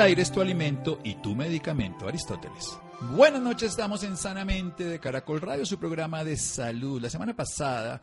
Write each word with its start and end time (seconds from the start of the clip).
El 0.00 0.06
aire 0.06 0.22
es 0.22 0.32
tu 0.32 0.40
alimento 0.40 0.98
y 1.04 1.16
tu 1.16 1.34
medicamento, 1.34 2.08
Aristóteles. 2.08 2.78
Buenas 3.14 3.42
noches, 3.42 3.72
estamos 3.72 4.02
en 4.02 4.16
Sanamente 4.16 4.82
de 4.84 4.98
Caracol 4.98 5.42
Radio, 5.42 5.66
su 5.66 5.78
programa 5.78 6.24
de 6.24 6.38
salud. 6.38 7.02
La 7.02 7.10
semana 7.10 7.36
pasada 7.36 8.00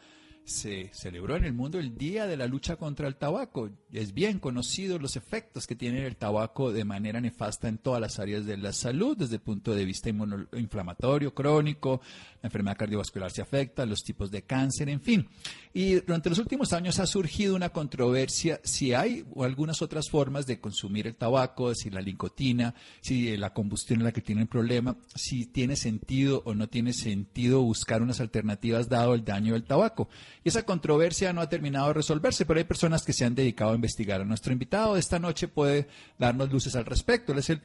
se 0.48 0.90
celebró 0.94 1.36
en 1.36 1.44
el 1.44 1.52
mundo 1.52 1.78
el 1.78 1.98
Día 1.98 2.26
de 2.26 2.38
la 2.38 2.48
Lucha 2.48 2.78
contra 2.78 3.08
el 3.10 3.18
Tabaco. 3.18 3.70
Es 3.92 4.14
bien 4.14 4.40
conocido 4.40 4.98
los 4.98 5.18
efectos 5.18 5.68
que 5.68 5.76
tiene 5.76 6.06
el 6.06 6.16
tabaco 6.16 6.72
de 6.72 6.86
manera 6.86 7.20
nefasta 7.20 7.68
en 7.68 7.78
todas 7.78 8.00
las 8.00 8.18
áreas 8.18 8.46
de 8.46 8.56
la 8.56 8.72
salud, 8.72 9.18
desde 9.18 9.36
el 9.36 9.42
punto 9.42 9.76
de 9.76 9.84
vista 9.84 10.10
inflamatorio, 10.10 11.34
crónico, 11.34 12.00
la 12.42 12.48
enfermedad 12.48 12.78
cardiovascular 12.78 13.30
se 13.30 13.42
afecta, 13.42 13.86
los 13.86 14.04
tipos 14.04 14.32
de 14.32 14.44
cáncer, 14.44 14.88
en 14.88 15.02
fin. 15.02 15.28
Y 15.74 15.96
durante 15.96 16.30
los 16.30 16.40
últimos 16.40 16.72
años 16.72 17.00
ha 17.00 17.08
surgido 17.08 17.56
una 17.56 17.70
controversia 17.70 18.62
si 18.64 18.94
hay 18.94 19.26
algunas 19.42 19.82
otras 19.82 20.10
formas 20.10 20.48
de 20.48 20.62
consumir 20.62 21.08
el 21.08 21.16
tabaco, 21.16 21.76
si 21.76 21.90
la 21.90 22.02
nicotina, 22.02 22.74
si 23.02 23.36
la 23.36 23.54
combustión 23.54 24.00
es 24.00 24.06
la 24.06 24.12
que 24.14 24.22
tiene 24.22 24.44
el 24.44 24.48
problema, 24.48 24.96
si 25.14 25.46
tiene 25.46 25.76
sentido 25.76 26.42
o 26.46 26.56
no 26.56 26.70
tiene 26.70 26.94
sentido 26.94 27.62
buscar 27.62 28.02
unas 28.02 28.22
alternativas 28.22 28.88
dado 28.88 29.14
el 29.14 29.26
daño 29.26 29.54
del 29.54 29.66
tabaco. 29.66 30.08
Y 30.44 30.50
esa 30.50 30.64
controversia 30.64 31.34
no 31.34 31.42
ha 31.42 31.50
terminado 31.50 31.88
de 31.88 31.94
resolverse, 31.94 32.46
pero 32.46 32.60
hay 32.60 32.64
personas 32.64 33.04
que 33.04 33.14
se 33.14 33.26
han 33.26 33.36
dedicado 33.36 33.72
a 33.72 33.76
investigar. 33.76 34.26
Nuestro 34.26 34.54
invitado 34.54 34.98
esta 34.98 35.20
noche 35.20 35.48
puede 35.48 35.88
darnos 36.18 36.52
luces 36.52 36.76
al 36.76 36.86
respecto. 36.86 37.32
Él 37.32 37.40
es 37.40 37.50
el 37.50 37.62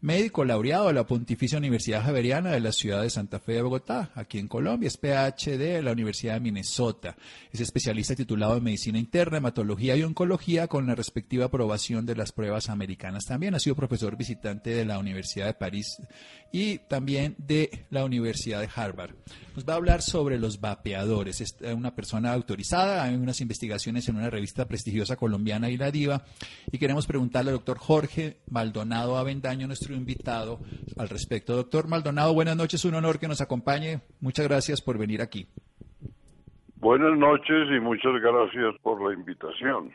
médico 0.00 0.44
laureado 0.44 0.88
de 0.88 0.92
la 0.92 1.06
Pontificia 1.06 1.58
Universidad 1.58 2.04
Javeriana 2.04 2.52
de 2.52 2.60
la 2.60 2.72
ciudad 2.72 3.02
de 3.02 3.10
Santa 3.10 3.38
Fe 3.40 3.54
de 3.54 3.62
Bogotá, 3.62 4.10
aquí 4.14 4.38
en 4.38 4.48
Colombia. 4.48 4.86
Es 4.86 4.96
PhD 4.96 5.58
de 5.58 5.82
la 5.82 5.92
Universidad 5.92 6.34
de 6.34 6.40
Minnesota. 6.40 7.16
Es 7.52 7.60
especialista 7.60 8.14
titulado 8.14 8.56
en 8.56 8.64
Medicina 8.64 8.98
Interna, 8.98 9.38
Hematología 9.38 9.96
y 9.96 10.02
Oncología 10.02 10.68
con 10.68 10.86
la 10.86 10.94
respectiva 10.94 11.46
aprobación 11.46 12.06
de 12.06 12.16
las 12.16 12.32
pruebas 12.32 12.68
americanas. 12.70 13.26
También 13.26 13.54
ha 13.54 13.58
sido 13.58 13.76
profesor 13.76 14.16
visitante 14.16 14.70
de 14.70 14.84
la 14.84 14.98
Universidad 14.98 15.46
de 15.46 15.54
París 15.54 15.98
y 16.52 16.78
también 16.78 17.34
de 17.38 17.86
la 17.90 18.04
Universidad 18.04 18.60
de 18.60 18.68
Harvard. 18.74 19.14
Nos 19.54 19.64
va 19.66 19.74
a 19.74 19.76
hablar 19.76 20.02
sobre 20.02 20.38
los 20.38 20.60
vapeadores. 20.60 21.40
Es 21.40 21.56
una 21.74 21.94
persona 21.94 22.32
autorizada, 22.32 23.02
hay 23.02 23.14
unas 23.14 23.40
investigaciones 23.40 24.08
en 24.08 24.16
una 24.16 24.30
revista 24.30 24.66
prestigiosa 24.66 25.16
colombiana 25.16 25.70
y 25.70 25.76
la 25.76 25.90
diva. 25.90 26.24
Y 26.70 26.78
queremos 26.78 27.06
preguntarle 27.06 27.50
al 27.50 27.56
doctor 27.56 27.78
Jorge 27.78 28.38
Maldonado 28.48 29.16
Avendaño, 29.16 29.65
nuestro 29.66 29.94
invitado, 29.94 30.60
al 30.96 31.08
respecto. 31.08 31.56
Doctor 31.56 31.88
Maldonado, 31.88 32.34
buenas 32.34 32.56
noches, 32.56 32.84
un 32.84 32.94
honor 32.94 33.18
que 33.18 33.28
nos 33.28 33.40
acompañe. 33.40 34.00
Muchas 34.20 34.46
gracias 34.46 34.80
por 34.80 34.98
venir 34.98 35.22
aquí. 35.22 35.46
Buenas 36.76 37.18
noches 37.18 37.68
y 37.76 37.80
muchas 37.80 38.12
gracias 38.20 38.74
por 38.82 39.02
la 39.02 39.14
invitación. 39.14 39.92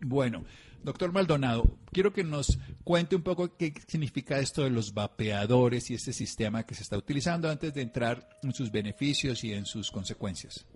Bueno, 0.00 0.44
Doctor 0.82 1.12
Maldonado, 1.12 1.62
quiero 1.92 2.12
que 2.12 2.24
nos 2.24 2.58
cuente 2.82 3.14
un 3.14 3.22
poco 3.22 3.56
qué 3.56 3.72
significa 3.86 4.38
esto 4.38 4.64
de 4.64 4.70
los 4.70 4.92
vapeadores 4.92 5.90
y 5.90 5.94
este 5.94 6.12
sistema 6.12 6.64
que 6.64 6.74
se 6.74 6.82
está 6.82 6.96
utilizando 6.96 7.48
antes 7.48 7.72
de 7.72 7.82
entrar 7.82 8.28
en 8.42 8.52
sus 8.52 8.72
beneficios 8.72 9.44
y 9.44 9.52
en 9.52 9.64
sus 9.64 9.92
consecuencias. 9.92 10.66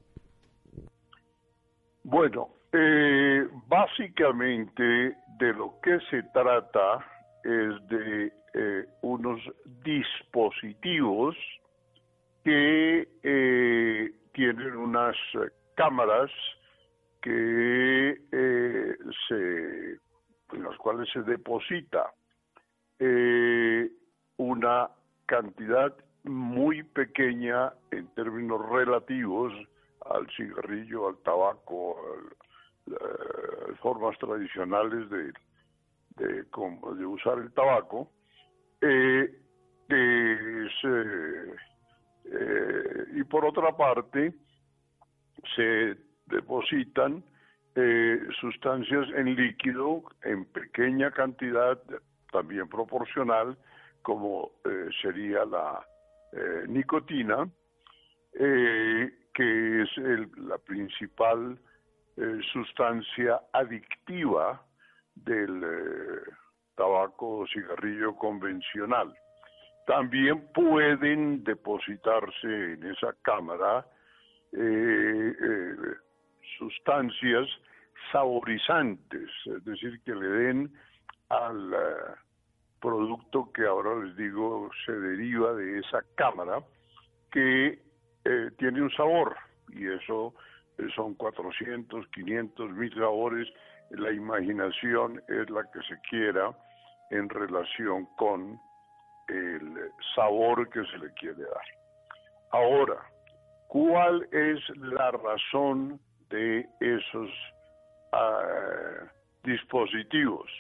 Bueno, 2.05 2.51
eh, 2.73 3.49
básicamente 3.67 4.83
de 4.83 5.53
lo 5.55 5.81
que 5.83 5.99
se 6.09 6.23
trata 6.33 7.05
es 7.47 7.89
de 7.89 8.33
eh, 8.55 8.87
unos 9.03 9.41
dispositivos 9.85 11.37
que 12.43 13.09
eh, 13.23 14.11
tienen 14.33 14.77
unas 14.77 15.17
cámaras 15.77 16.31
que 17.23 18.21
eh, 18.33 18.97
se, 19.29 19.93
en 20.53 20.63
los 20.63 20.77
cuales 20.79 21.09
se 21.13 21.23
deposita 21.23 22.13
eh, 22.99 23.91
una 24.39 24.91
cantidad 25.27 25.95
muy 26.25 26.83
pequeña 26.83 27.73
en 27.91 28.07
términos 28.15 28.69
relativos 28.69 29.53
al 30.09 30.29
cigarrillo, 30.37 31.09
al 31.09 31.17
tabaco, 31.19 31.97
las 32.87 33.79
formas 33.81 34.19
tradicionales 34.19 35.11
de, 35.11 35.33
de, 36.17 36.45
de, 36.45 37.07
usar 37.07 37.39
el 37.39 37.53
tabaco, 37.53 38.11
eh, 38.81 39.31
y 43.15 43.25
por 43.25 43.45
otra 43.45 43.77
parte 43.77 44.35
se 45.55 45.97
depositan 46.27 47.23
eh, 47.79 48.19
sustancias 48.41 49.07
en 49.17 49.35
líquido 49.35 50.03
en 50.23 50.47
pequeña 50.47 51.11
cantidad, 51.11 51.79
también 52.33 52.69
proporcional, 52.69 53.57
como 54.01 54.53
eh, 54.65 54.89
sería 55.03 55.45
la 55.45 55.87
eh, 56.33 56.65
nicotina, 56.69 57.49
que 58.33 59.83
es 59.83 59.97
la 60.37 60.59
principal 60.59 61.59
sustancia 62.53 63.41
adictiva 63.53 64.63
del 65.17 66.23
tabaco 66.77 67.39
o 67.39 67.47
cigarrillo 67.47 68.15
convencional. 68.17 69.13
También 69.87 70.47
pueden 70.53 71.43
depositarse 71.45 72.73
en 72.75 72.85
esa 72.85 73.15
cámara 73.23 73.87
sustancias 76.59 77.49
saborizantes, 78.13 79.31
es 79.47 79.65
decir, 79.65 80.01
que 80.05 80.15
le 80.15 80.29
den 80.29 80.73
al 81.29 81.75
eh, 81.75 82.15
producto 82.81 83.51
que 83.53 83.67
ahora 83.67 84.05
les 84.05 84.17
digo 84.17 84.71
se 84.85 84.93
deriva 84.93 85.53
de 85.55 85.79
esa 85.81 86.03
cámara, 86.15 86.63
que 87.33 87.79
eh, 88.25 88.51
tiene 88.59 88.83
un 88.83 88.91
sabor, 88.93 89.37
y 89.71 89.87
eso 89.89 90.35
eh, 90.79 90.87
son 90.95 91.15
400, 91.15 92.07
500, 92.09 92.71
mil 92.73 92.95
sabores, 92.95 93.49
la 93.91 94.13
imaginación 94.13 95.23
es 95.29 95.49
la 95.51 95.63
que 95.71 95.81
se 95.83 95.99
quiera 96.09 96.51
en 97.11 97.29
relación 97.29 98.07
con 98.17 98.59
el 99.29 99.91
sabor 100.15 100.69
que 100.71 100.85
se 100.85 100.99
le 100.99 101.13
quiere 101.15 101.43
dar. 101.43 101.67
Ahora, 102.53 102.97
¿cuál 103.69 104.27
es 104.33 104.61
la 104.77 105.11
razón 105.11 106.01
de 106.31 106.67
esos 106.81 107.31
uh, 108.13 109.07
dispositivos. 109.47 110.51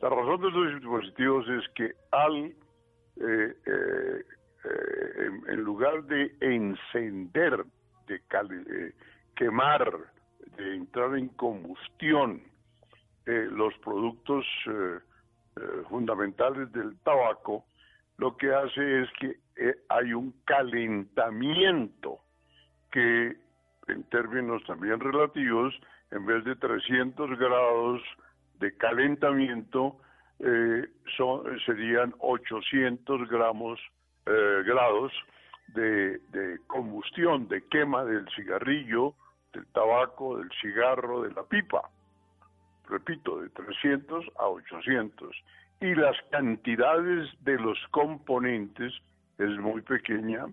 La 0.00 0.08
razón 0.08 0.40
de 0.40 0.48
esos 0.48 0.80
dispositivos 0.80 1.48
es 1.48 1.68
que 1.74 1.92
al, 2.10 2.46
eh, 2.46 2.54
eh, 3.20 4.24
eh, 4.64 5.30
en, 5.48 5.60
lugar 5.60 6.02
de 6.04 6.34
encender, 6.40 7.64
de 8.06 8.20
quemar, 9.36 9.92
de 10.56 10.74
entrar 10.74 11.16
en 11.16 11.28
combustión 11.28 12.42
los 13.26 13.72
productos 13.78 14.44
fundamentales 15.88 16.72
del 16.72 16.98
tabaco, 17.00 17.64
lo 18.18 18.36
que 18.36 18.52
hace 18.52 19.02
es 19.02 19.08
que 19.20 19.36
hay 19.88 20.12
un 20.12 20.34
calentamiento 20.44 22.18
que 22.90 23.36
en 23.88 24.04
términos 24.04 24.62
también 24.64 25.00
relativos, 25.00 25.74
en 26.10 26.26
vez 26.26 26.44
de 26.44 26.56
300 26.56 27.38
grados 27.38 28.02
de 28.60 28.76
calentamiento, 28.76 29.98
eh, 30.38 30.88
son, 31.16 31.44
serían 31.66 32.14
800 32.18 33.28
gramos, 33.28 33.80
eh, 34.26 34.62
grados 34.64 35.12
de, 35.68 36.20
combustión, 36.66 37.48
de 37.48 37.66
quema 37.68 38.04
del 38.04 38.28
cigarrillo, 38.36 39.14
del 39.52 39.66
tabaco, 39.68 40.38
del 40.38 40.50
cigarro, 40.60 41.22
de 41.22 41.32
la 41.32 41.44
pipa. 41.44 41.88
Repito, 42.92 43.40
de 43.40 43.48
300 43.48 44.24
a 44.38 44.48
800. 44.48 45.34
Y 45.80 45.94
las 45.94 46.16
cantidades 46.30 47.28
de 47.40 47.58
los 47.58 47.78
componentes 47.90 48.92
es 49.38 49.58
muy 49.58 49.80
pequeña, 49.80 50.46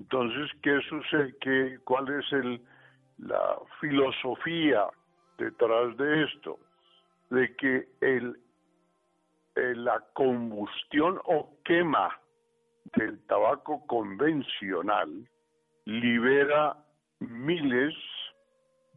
entonces, 0.00 0.50
¿qué 0.62 0.80
sucede? 0.88 1.34
¿Qué, 1.42 1.78
¿Cuál 1.84 2.08
es 2.08 2.32
el, 2.32 2.60
la 3.18 3.58
filosofía 3.80 4.86
detrás 5.36 5.94
de 5.98 6.24
esto? 6.24 6.58
De 7.28 7.54
que 7.56 7.86
el 8.00 8.34
eh, 9.56 9.74
la 9.74 10.00
combustión 10.14 11.20
o 11.24 11.58
quema 11.64 12.08
del 12.96 13.20
tabaco 13.26 13.84
convencional 13.86 15.28
libera 15.84 16.76
miles 17.18 17.94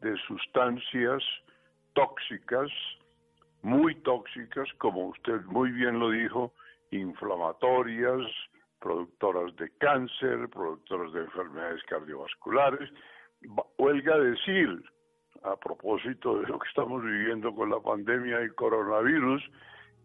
de 0.02 0.16
sustancias 0.28 1.22
tóxicas, 1.94 2.70
muy 3.62 3.96
tóxicas, 4.02 4.68
como 4.78 5.08
usted 5.08 5.42
muy 5.46 5.72
bien 5.72 6.00
lo 6.00 6.10
dijo, 6.10 6.54
inflamatorias, 6.92 8.22
productoras 8.80 9.56
de 9.56 9.70
cáncer, 9.78 10.50
productoras 10.50 11.14
de 11.14 11.22
enfermedades 11.22 11.82
cardiovasculares. 11.84 12.90
Huelga 13.78 14.18
decir, 14.20 14.84
a 15.44 15.56
propósito 15.56 16.40
de 16.40 16.48
lo 16.48 16.60
que 16.60 16.68
estamos 16.68 17.04
viviendo 17.04 17.54
con 17.56 17.70
la 17.70 17.80
pandemia 17.80 18.44
y 18.44 18.50
coronavirus, 18.50 19.42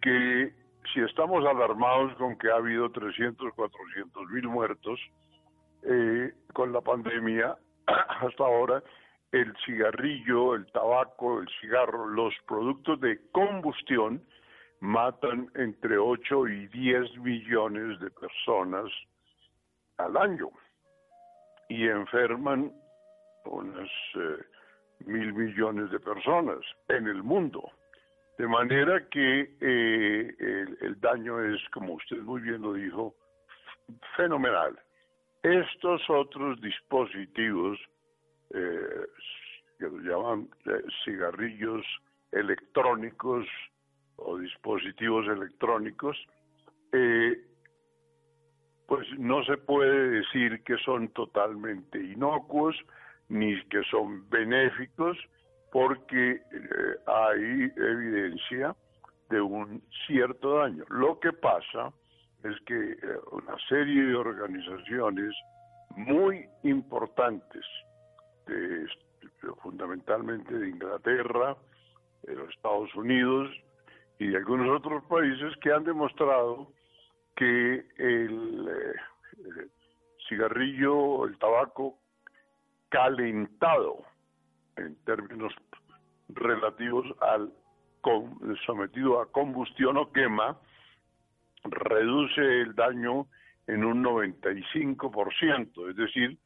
que 0.00 0.54
si 0.92 1.00
estamos 1.00 1.44
alarmados 1.44 2.14
con 2.14 2.38
que 2.38 2.50
ha 2.50 2.56
habido 2.56 2.90
300, 2.90 3.52
400 3.54 4.30
mil 4.30 4.48
muertos 4.48 5.00
eh, 5.82 6.32
con 6.52 6.72
la 6.72 6.80
pandemia, 6.80 7.56
hasta 7.86 8.44
ahora 8.44 8.82
el 9.32 9.54
cigarrillo, 9.64 10.54
el 10.54 10.66
tabaco, 10.72 11.40
el 11.40 11.48
cigarro, 11.60 12.06
los 12.06 12.34
productos 12.46 13.00
de 13.00 13.20
combustión 13.32 14.22
matan 14.80 15.50
entre 15.54 15.98
8 15.98 16.48
y 16.48 16.68
10 16.68 17.18
millones 17.18 18.00
de 18.00 18.10
personas 18.10 18.90
al 19.98 20.16
año 20.16 20.50
y 21.68 21.88
enferman 21.88 22.72
unas 23.44 23.90
eh, 24.14 24.44
mil 25.06 25.32
millones 25.32 25.90
de 25.90 26.00
personas 26.00 26.58
en 26.88 27.06
el 27.06 27.22
mundo. 27.22 27.70
De 28.38 28.46
manera 28.46 29.04
que 29.08 29.56
eh, 29.60 30.34
el, 30.80 31.00
daño 31.00 31.42
es, 31.42 31.60
como 31.70 31.94
usted 31.94 32.18
muy 32.18 32.40
bien 32.40 32.62
lo 32.62 32.74
dijo, 32.74 33.14
fenomenal. 34.16 34.78
Estos 35.42 36.08
otros 36.08 36.60
dispositivos, 36.60 37.78
eh, 38.54 39.06
que 39.78 39.84
los 39.84 40.02
llaman 40.02 40.48
eh, 40.66 40.82
cigarrillos 41.04 41.84
electrónicos 42.32 43.46
o 44.16 44.38
dispositivos 44.38 45.26
electrónicos, 45.28 46.16
pues 48.86 49.06
no 49.18 49.44
se 49.44 49.58
puede 49.58 50.10
decir 50.10 50.64
que 50.64 50.76
son 50.78 51.08
totalmente 51.08 51.98
inocuos 52.02 52.74
ni 53.28 53.62
que 53.64 53.82
son 53.90 54.28
benéficos, 54.30 55.16
porque 55.70 56.30
eh, 56.32 56.40
hay 57.06 57.72
evidencia 57.76 58.74
de 59.28 59.40
un 59.40 59.82
cierto 60.06 60.58
daño. 60.58 60.84
Lo 60.88 61.20
que 61.20 61.32
pasa 61.32 61.92
es 62.42 62.58
que 62.64 62.92
eh, 62.92 62.96
una 63.32 63.56
serie 63.68 64.02
de 64.04 64.14
organizaciones 64.14 65.34
muy 65.96 66.46
importantes, 66.62 67.64
fundamentalmente 69.62 70.54
de 70.54 70.68
Inglaterra, 70.68 71.56
de 72.22 72.34
los 72.34 72.48
Estados 72.50 72.94
Unidos 72.94 73.50
y 74.18 74.28
de 74.28 74.36
algunos 74.36 74.78
otros 74.78 75.04
países 75.04 75.56
que 75.62 75.72
han 75.72 75.84
demostrado 75.84 76.72
que 77.36 77.86
el 77.98 78.68
eh, 78.68 79.68
cigarrillo, 80.28 81.26
el 81.26 81.38
tabaco 81.38 81.98
calentado, 82.88 84.04
en 84.76 84.96
términos 85.04 85.52
relativos 86.28 87.06
al 87.20 87.52
sometido 88.64 89.20
a 89.20 89.30
combustión 89.30 89.96
o 89.98 90.10
quema, 90.12 90.56
reduce 91.64 92.40
el 92.40 92.74
daño 92.74 93.26
en 93.66 93.84
un 93.84 94.02
95%, 94.02 95.90
es 95.90 95.96
decir, 95.96 96.38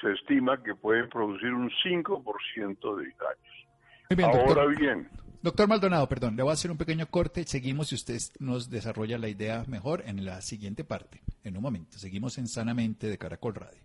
se 0.00 0.12
estima 0.12 0.62
que 0.62 0.74
puede 0.74 1.06
producir 1.08 1.52
un 1.52 1.70
5% 1.70 2.96
de 2.96 3.14
daños. 3.18 4.34
Ahora 4.34 4.66
bien. 4.66 5.08
Doctor 5.42 5.68
Maldonado, 5.68 6.08
perdón, 6.08 6.36
le 6.36 6.42
voy 6.42 6.50
a 6.50 6.54
hacer 6.54 6.70
un 6.70 6.76
pequeño 6.76 7.06
corte. 7.06 7.44
Seguimos 7.44 7.88
si 7.88 7.94
usted 7.94 8.18
nos 8.40 8.68
desarrolla 8.68 9.18
la 9.18 9.28
idea 9.28 9.64
mejor 9.68 10.02
en 10.06 10.24
la 10.24 10.40
siguiente 10.40 10.84
parte. 10.84 11.22
En 11.44 11.56
un 11.56 11.62
momento. 11.62 11.98
Seguimos 11.98 12.38
en 12.38 12.48
Sanamente 12.48 13.08
de 13.08 13.18
Caracol 13.18 13.54
Radio. 13.54 13.80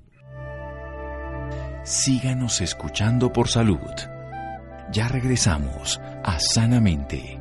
Síganos 1.84 2.62
escuchando 2.62 3.31
por 3.31 3.48
salud. 3.48 3.80
Ya 4.92 5.08
regresamos 5.08 6.00
a 6.24 6.40
Sanamente. 6.40 7.40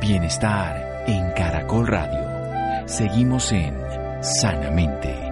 Bienestar 0.00 1.04
en 1.06 1.32
Caracol 1.32 1.86
Radio. 1.86 2.88
Seguimos 2.88 3.52
en 3.52 3.74
Sanamente. 4.22 5.30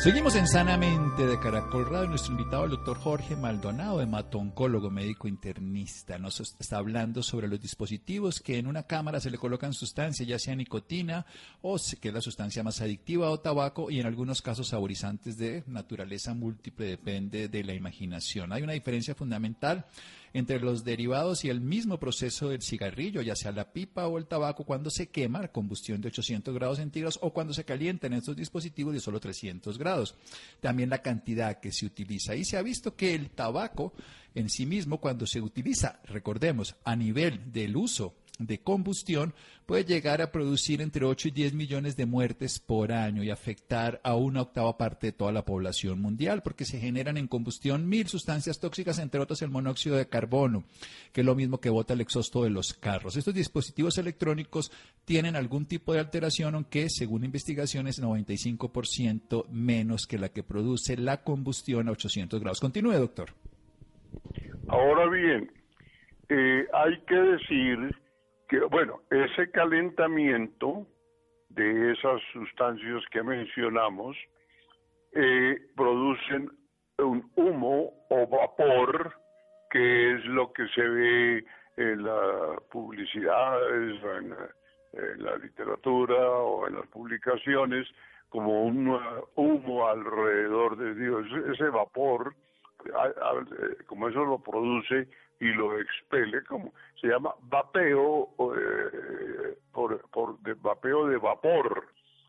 Seguimos 0.00 0.36
en 0.36 0.46
Sanamente 0.46 1.26
de 1.26 1.40
Caracol 1.40 1.88
Radio. 1.88 2.10
Nuestro 2.10 2.32
invitado, 2.32 2.64
el 2.64 2.70
doctor 2.70 2.98
Jorge 2.98 3.34
Maldonado, 3.34 4.02
hematoncólogo 4.02 4.90
médico 4.90 5.26
internista, 5.26 6.18
nos 6.18 6.38
está 6.38 6.76
hablando 6.76 7.22
sobre 7.22 7.48
los 7.48 7.60
dispositivos 7.60 8.40
que 8.40 8.58
en 8.58 8.66
una 8.66 8.82
cámara 8.82 9.18
se 9.18 9.30
le 9.30 9.38
colocan 9.38 9.72
sustancias, 9.72 10.28
ya 10.28 10.38
sea 10.38 10.54
nicotina 10.54 11.24
o 11.62 11.76
que 12.00 12.08
es 12.08 12.14
la 12.14 12.20
sustancia 12.20 12.62
más 12.62 12.82
adictiva 12.82 13.30
o 13.30 13.40
tabaco, 13.40 13.90
y 13.90 13.98
en 13.98 14.06
algunos 14.06 14.42
casos 14.42 14.68
saborizantes 14.68 15.38
de 15.38 15.64
naturaleza 15.66 16.34
múltiple, 16.34 16.86
depende 16.86 17.48
de 17.48 17.64
la 17.64 17.72
imaginación. 17.72 18.52
Hay 18.52 18.62
una 18.62 18.74
diferencia 18.74 19.14
fundamental 19.14 19.86
entre 20.36 20.60
los 20.60 20.84
derivados 20.84 21.46
y 21.46 21.48
el 21.48 21.62
mismo 21.62 21.98
proceso 21.98 22.50
del 22.50 22.60
cigarrillo, 22.60 23.22
ya 23.22 23.34
sea 23.34 23.52
la 23.52 23.72
pipa 23.72 24.06
o 24.06 24.18
el 24.18 24.26
tabaco, 24.26 24.64
cuando 24.64 24.90
se 24.90 25.08
quema 25.08 25.40
a 25.40 25.48
combustión 25.48 26.02
de 26.02 26.08
800 26.08 26.54
grados 26.54 26.76
centígrados 26.76 27.18
o 27.22 27.32
cuando 27.32 27.54
se 27.54 27.64
calienta 27.64 28.06
en 28.06 28.12
estos 28.12 28.36
dispositivos 28.36 28.92
de 28.92 29.00
solo 29.00 29.18
300 29.18 29.78
grados. 29.78 30.14
También 30.60 30.90
la 30.90 30.98
cantidad 30.98 31.58
que 31.58 31.72
se 31.72 31.86
utiliza. 31.86 32.36
Y 32.36 32.44
se 32.44 32.58
ha 32.58 32.62
visto 32.62 32.94
que 32.94 33.14
el 33.14 33.30
tabaco 33.30 33.94
en 34.34 34.50
sí 34.50 34.66
mismo, 34.66 35.00
cuando 35.00 35.26
se 35.26 35.40
utiliza, 35.40 36.00
recordemos, 36.04 36.76
a 36.84 36.94
nivel 36.94 37.50
del 37.50 37.74
uso 37.74 38.14
de 38.38 38.58
combustión 38.60 39.34
puede 39.66 39.84
llegar 39.84 40.22
a 40.22 40.30
producir 40.30 40.80
entre 40.80 41.04
8 41.04 41.28
y 41.28 41.30
10 41.32 41.54
millones 41.54 41.96
de 41.96 42.06
muertes 42.06 42.60
por 42.60 42.92
año 42.92 43.22
y 43.22 43.30
afectar 43.30 44.00
a 44.04 44.14
una 44.14 44.42
octava 44.42 44.76
parte 44.78 45.08
de 45.08 45.12
toda 45.12 45.32
la 45.32 45.44
población 45.44 46.00
mundial, 46.00 46.42
porque 46.42 46.64
se 46.64 46.78
generan 46.78 47.16
en 47.16 47.26
combustión 47.26 47.88
mil 47.88 48.06
sustancias 48.06 48.60
tóxicas, 48.60 48.98
entre 48.98 49.20
otras 49.20 49.42
el 49.42 49.50
monóxido 49.50 49.96
de 49.96 50.08
carbono, 50.08 50.64
que 51.12 51.22
es 51.22 51.26
lo 51.26 51.34
mismo 51.34 51.60
que 51.60 51.70
bota 51.70 51.94
el 51.94 52.00
exhausto 52.00 52.44
de 52.44 52.50
los 52.50 52.74
carros. 52.74 53.16
Estos 53.16 53.34
dispositivos 53.34 53.98
electrónicos 53.98 54.70
tienen 55.04 55.36
algún 55.36 55.66
tipo 55.66 55.92
de 55.92 56.00
alteración, 56.00 56.54
aunque 56.54 56.88
según 56.88 57.24
investigaciones 57.24 58.00
95% 58.00 59.48
menos 59.48 60.06
que 60.06 60.18
la 60.18 60.28
que 60.28 60.42
produce 60.42 60.96
la 60.96 61.22
combustión 61.22 61.88
a 61.88 61.92
800 61.92 62.40
grados. 62.40 62.60
Continúe, 62.60 62.92
doctor. 62.92 63.30
Ahora 64.68 65.08
bien, 65.08 65.50
eh, 66.28 66.66
hay 66.72 66.98
que 67.06 67.14
decir 67.14 67.96
que, 68.48 68.60
bueno, 68.60 69.00
ese 69.10 69.50
calentamiento 69.50 70.86
de 71.48 71.92
esas 71.92 72.20
sustancias 72.32 73.02
que 73.10 73.22
mencionamos 73.22 74.16
eh, 75.12 75.58
producen 75.74 76.50
un 76.98 77.30
humo 77.36 77.92
o 78.10 78.26
vapor 78.26 79.14
que 79.70 80.14
es 80.14 80.24
lo 80.26 80.52
que 80.52 80.66
se 80.68 80.82
ve 80.82 81.44
en 81.76 82.04
la 82.04 82.60
publicidad, 82.70 83.74
en, 83.74 84.34
en 84.92 85.24
la 85.24 85.36
literatura 85.36 86.30
o 86.30 86.66
en 86.68 86.76
las 86.76 86.86
publicaciones 86.86 87.86
como 88.28 88.64
un 88.64 88.98
humo 89.34 89.88
alrededor 89.88 90.76
de 90.76 90.94
Dios. 90.94 91.26
Ese 91.52 91.68
vapor, 91.68 92.34
como 93.86 94.08
eso 94.08 94.24
lo 94.24 94.38
produce 94.38 95.08
y 95.40 95.52
lo 95.52 95.78
expele, 95.78 96.42
como 96.44 96.72
se 97.00 97.08
llama 97.08 97.34
vapeo, 97.42 98.30
eh, 98.56 99.58
por, 99.72 100.00
por 100.10 100.38
de, 100.40 100.54
vapeo 100.54 101.06
de 101.06 101.18
vapor, 101.18 101.86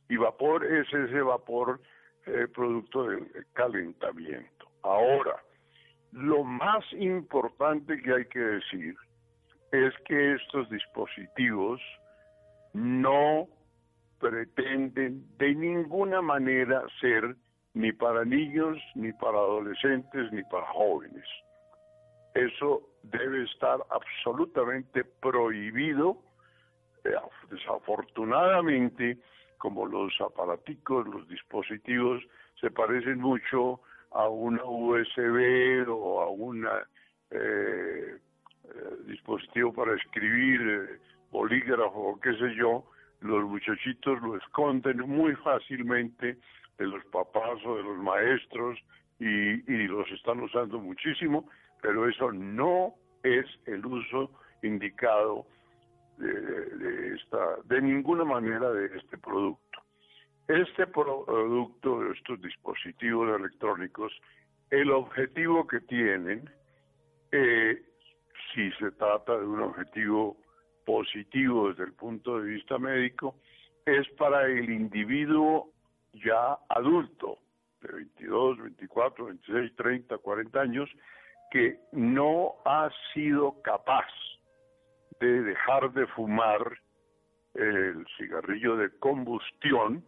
y 0.09 0.17
vapor 0.17 0.65
es 0.65 0.87
ese 0.93 1.21
vapor 1.21 1.79
eh, 2.25 2.47
producto 2.53 3.03
del 3.03 3.27
calentamiento. 3.53 4.67
Ahora, 4.83 5.41
lo 6.11 6.43
más 6.43 6.83
importante 6.93 8.01
que 8.01 8.13
hay 8.13 8.25
que 8.25 8.39
decir 8.39 8.95
es 9.71 9.93
que 10.05 10.33
estos 10.33 10.69
dispositivos 10.69 11.81
no 12.73 13.47
pretenden 14.19 15.25
de 15.37 15.53
ninguna 15.53 16.21
manera 16.21 16.83
ser 16.99 17.35
ni 17.73 17.91
para 17.91 18.25
niños, 18.25 18.77
ni 18.95 19.13
para 19.13 19.37
adolescentes, 19.37 20.31
ni 20.31 20.43
para 20.43 20.65
jóvenes. 20.67 21.25
Eso 22.37 22.89
debe 23.01 23.43
estar 23.45 23.79
absolutamente 23.89 25.03
prohibido. 25.03 26.17
Eh, 27.03 27.15
desafortunadamente, 27.49 29.17
como 29.57 29.87
los 29.87 30.13
aparaticos, 30.21 31.07
los 31.07 31.27
dispositivos, 31.27 32.23
se 32.61 32.69
parecen 32.69 33.19
mucho 33.19 33.81
a 34.11 34.29
una 34.29 34.63
USB 34.63 35.87
o 35.89 36.21
a 36.21 36.29
un 36.29 36.67
eh, 37.31 38.17
dispositivo 39.05 39.73
para 39.73 39.95
escribir, 39.95 40.99
bolígrafo 41.31 41.99
o 41.99 42.19
qué 42.19 42.33
sé 42.33 42.53
yo, 42.55 42.85
los 43.21 43.43
muchachitos 43.45 44.21
lo 44.21 44.37
esconden 44.37 44.99
muy 45.09 45.35
fácilmente 45.37 46.37
de 46.77 46.85
los 46.85 47.03
papás 47.05 47.57
o 47.65 47.77
de 47.77 47.83
los 47.83 47.97
maestros 47.97 48.77
y, 49.19 49.87
los 49.87 50.09
están 50.11 50.39
usando 50.41 50.79
muchísimo, 50.79 51.49
pero 51.81 52.07
eso 52.07 52.31
no 52.31 52.95
es 53.23 53.45
el 53.65 53.85
uso 53.85 54.31
indicado 54.61 55.45
de, 56.17 57.15
esta, 57.15 57.57
de 57.65 57.81
ninguna 57.81 58.23
manera 58.23 58.71
de 58.71 58.97
este 58.97 59.17
producto. 59.17 59.81
Este 60.47 60.87
producto, 60.87 62.01
de 62.01 62.13
estos 62.13 62.41
dispositivos 62.41 63.39
electrónicos, 63.39 64.13
el 64.69 64.91
objetivo 64.91 65.67
que 65.67 65.81
tienen, 65.81 66.49
eh, 67.31 67.81
si 68.53 68.71
se 68.73 68.91
trata 68.91 69.37
de 69.37 69.45
un 69.45 69.61
objetivo 69.61 70.37
positivo 70.85 71.69
desde 71.69 71.83
el 71.83 71.93
punto 71.93 72.39
de 72.39 72.49
vista 72.49 72.77
médico, 72.77 73.35
es 73.85 74.07
para 74.17 74.45
el 74.45 74.69
individuo 74.69 75.71
ya 76.13 76.57
adulto, 76.69 77.39
de 77.81 77.91
22, 77.91 78.57
24, 78.59 79.25
26, 79.25 79.75
30, 79.75 80.17
40 80.17 80.61
años, 80.61 80.89
que 81.51 81.79
no 81.91 82.55
ha 82.65 82.89
sido 83.13 83.61
capaz 83.61 84.07
de 85.19 85.41
dejar 85.43 85.91
de 85.93 86.05
fumar 86.07 86.77
el 87.53 88.05
cigarrillo 88.17 88.77
de 88.77 88.89
combustión 88.99 90.03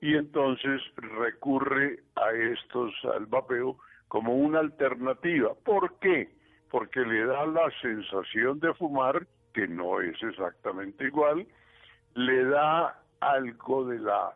y 0.00 0.16
entonces 0.16 0.80
recurre 0.96 2.00
a 2.16 2.30
estos, 2.32 2.92
al 3.14 3.26
vapeo, 3.26 3.76
como 4.08 4.34
una 4.34 4.60
alternativa. 4.60 5.52
¿Por 5.64 5.98
qué? 5.98 6.30
Porque 6.70 7.00
le 7.00 7.26
da 7.26 7.46
la 7.46 7.70
sensación 7.80 8.58
de 8.60 8.74
fumar, 8.74 9.26
que 9.52 9.68
no 9.68 10.00
es 10.00 10.20
exactamente 10.22 11.04
igual, 11.04 11.46
le 12.14 12.44
da 12.46 12.98
algo 13.20 13.84
de 13.86 13.98
la 13.98 14.34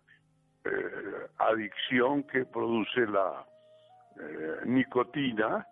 eh, 0.64 1.26
adicción 1.38 2.22
que 2.24 2.44
produce 2.44 3.06
la 3.06 3.46
eh, 4.20 4.60
nicotina 4.66 5.66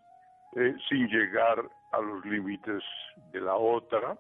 eh, 0.56 0.75
sin 0.88 1.09
llegar 1.09 1.62
a 1.92 2.00
los 2.00 2.25
límites 2.25 2.82
de 3.32 3.40
la 3.40 3.54
otra 3.54 4.16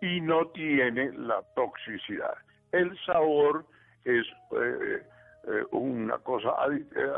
y 0.00 0.20
no 0.20 0.46
tiene 0.48 1.12
la 1.12 1.42
toxicidad. 1.54 2.34
El 2.72 2.96
sabor 3.06 3.64
es 4.04 4.26
una 5.70 6.18
cosa 6.18 6.50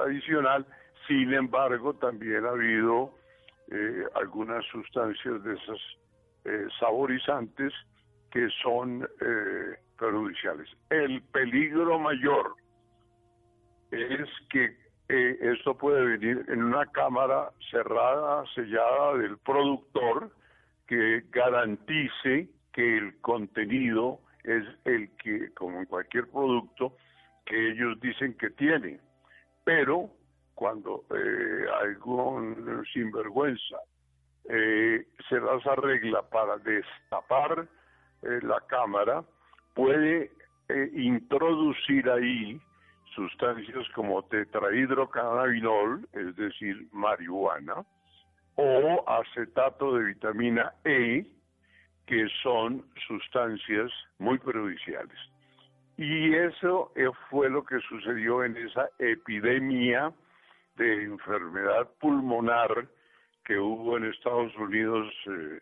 adicional, 0.04 0.64
sin 1.06 1.32
embargo 1.34 1.94
también 1.94 2.44
ha 2.46 2.50
habido 2.50 3.14
algunas 4.14 4.64
sustancias 4.66 5.42
de 5.42 5.54
esas 5.54 6.70
saborizantes 6.78 7.72
que 8.30 8.48
son 8.62 9.08
perjudiciales. 9.98 10.68
El 10.90 11.20
peligro 11.32 11.98
mayor 11.98 12.54
es 13.90 14.28
que 14.50 14.76
eh, 15.08 15.38
esto 15.40 15.76
puede 15.76 16.04
venir 16.04 16.44
en 16.48 16.62
una 16.62 16.86
cámara 16.86 17.50
cerrada, 17.70 18.44
sellada 18.54 19.16
del 19.18 19.38
productor, 19.38 20.30
que 20.86 21.24
garantice 21.30 22.48
que 22.72 22.98
el 22.98 23.20
contenido 23.20 24.20
es 24.44 24.64
el 24.84 25.10
que, 25.16 25.52
como 25.54 25.80
en 25.80 25.86
cualquier 25.86 26.28
producto, 26.28 26.96
que 27.44 27.70
ellos 27.70 28.00
dicen 28.00 28.34
que 28.34 28.50
tiene. 28.50 29.00
Pero 29.64 30.10
cuando 30.54 31.04
eh, 31.14 31.66
algún 31.82 32.84
sinvergüenza 32.92 33.78
eh, 34.48 35.06
se 35.28 35.40
las 35.40 35.64
arregla 35.66 36.22
para 36.22 36.58
destapar 36.58 37.68
eh, 38.22 38.40
la 38.42 38.60
cámara, 38.66 39.22
puede 39.74 40.32
introducir 40.94 42.10
ahí 42.10 42.60
sustancias 43.18 43.88
como 43.96 44.22
tetrahidrocannabinol, 44.22 46.08
es 46.12 46.37
decir, 46.37 46.87
marihuana, 46.92 47.84
o 48.54 49.04
acetato 49.08 49.96
de 49.96 50.04
vitamina 50.04 50.72
E, 50.84 51.26
que 52.06 52.28
son 52.42 52.84
sustancias 53.08 53.90
muy 54.18 54.38
perjudiciales. 54.38 55.18
Y 55.96 56.32
eso 56.32 56.92
eh, 56.94 57.10
fue 57.28 57.50
lo 57.50 57.64
que 57.64 57.80
sucedió 57.80 58.44
en 58.44 58.56
esa 58.56 58.88
epidemia 59.00 60.12
de 60.76 61.04
enfermedad 61.04 61.88
pulmonar 62.00 62.87
que 63.44 63.58
hubo 63.58 63.96
en 63.96 64.04
Estados 64.04 64.54
Unidos 64.56 65.12
eh, 65.26 65.58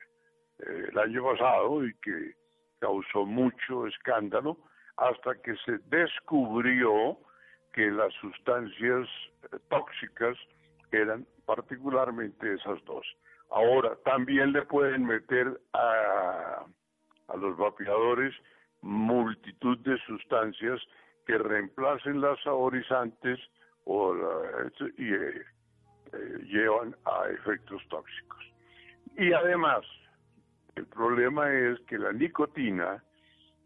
eh, 0.59 0.89
el 0.91 0.99
año 0.99 1.25
pasado 1.25 1.87
y 1.87 1.95
que 2.03 2.35
causó 2.81 3.25
mucho 3.25 3.87
escándalo 3.87 4.59
hasta 4.99 5.35
que 5.43 5.55
se 5.65 5.79
descubrió 5.89 7.19
que 7.77 7.91
las 7.91 8.13
sustancias 8.15 9.07
eh, 9.53 9.59
tóxicas 9.69 10.37
eran 10.91 11.27
particularmente 11.45 12.55
esas 12.55 12.83
dos. 12.87 13.07
Ahora, 13.51 13.95
también 14.05 14.53
le 14.53 14.63
pueden 14.63 15.07
meter 15.07 15.61
a, 15.73 16.65
a 17.29 17.37
los 17.37 17.57
vapeadores 17.57 18.35
multitud 18.81 19.79
de 19.81 19.99
sustancias 20.07 20.81
que 21.27 21.37
reemplacen 21.37 22.21
las 22.21 22.41
saborizantes 22.43 23.39
o 23.85 24.15
y 24.97 25.13
eh, 25.13 25.43
eh, 26.13 26.39
llevan 26.45 26.97
a 27.05 27.29
efectos 27.29 27.83
tóxicos. 27.89 28.45
Y 29.17 29.33
además, 29.33 29.85
el 30.77 30.87
problema 30.87 31.53
es 31.53 31.79
que 31.83 31.99
la 31.99 32.13
nicotina 32.13 33.03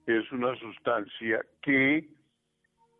es 0.06 0.30
una 0.32 0.54
sustancia 0.56 1.44
que 1.62 2.08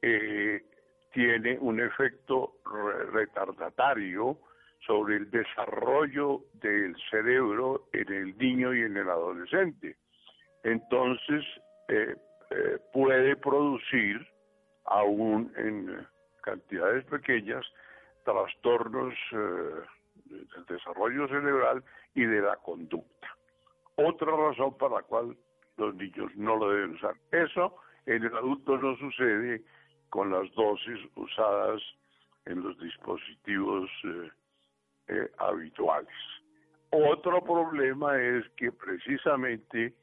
eh, 0.02 0.64
tiene 1.12 1.58
un 1.60 1.80
efecto 1.80 2.54
retardatario 3.12 4.38
sobre 4.86 5.16
el 5.16 5.30
desarrollo 5.30 6.44
del 6.54 6.96
cerebro 7.10 7.88
en 7.92 8.12
el 8.12 8.38
niño 8.38 8.74
y 8.74 8.82
en 8.82 8.96
el 8.96 9.08
adolescente. 9.08 9.96
Entonces, 10.62 11.44
eh, 11.88 12.16
eh, 12.50 12.78
puede 12.92 13.36
producir, 13.36 14.26
aún 14.86 15.52
en 15.56 16.06
cantidades 16.42 17.04
pequeñas, 17.04 17.64
trastornos 18.24 19.14
eh, 19.32 19.80
del 20.24 20.66
desarrollo 20.66 21.28
cerebral 21.28 21.84
y 22.14 22.24
de 22.24 22.40
la 22.40 22.56
conducta. 22.56 23.28
Otra 23.96 24.34
razón 24.34 24.76
para 24.78 24.96
la 24.96 25.02
cual 25.02 25.36
los 25.76 25.94
niños 25.94 26.34
no 26.36 26.56
lo 26.56 26.70
deben 26.70 26.94
usar. 26.94 27.14
Eso 27.30 27.76
en 28.06 28.24
el 28.24 28.34
adulto 28.34 28.78
no 28.78 28.96
sucede 28.96 29.62
con 30.10 30.30
las 30.30 30.52
dosis 30.54 30.98
usadas 31.14 31.80
en 32.46 32.62
los 32.62 32.78
dispositivos 32.78 33.88
eh, 34.04 34.30
eh, 35.08 35.30
habituales. 35.38 36.14
Otro 36.90 37.40
problema 37.42 38.20
es 38.20 38.44
que 38.56 38.72
precisamente 38.72 39.94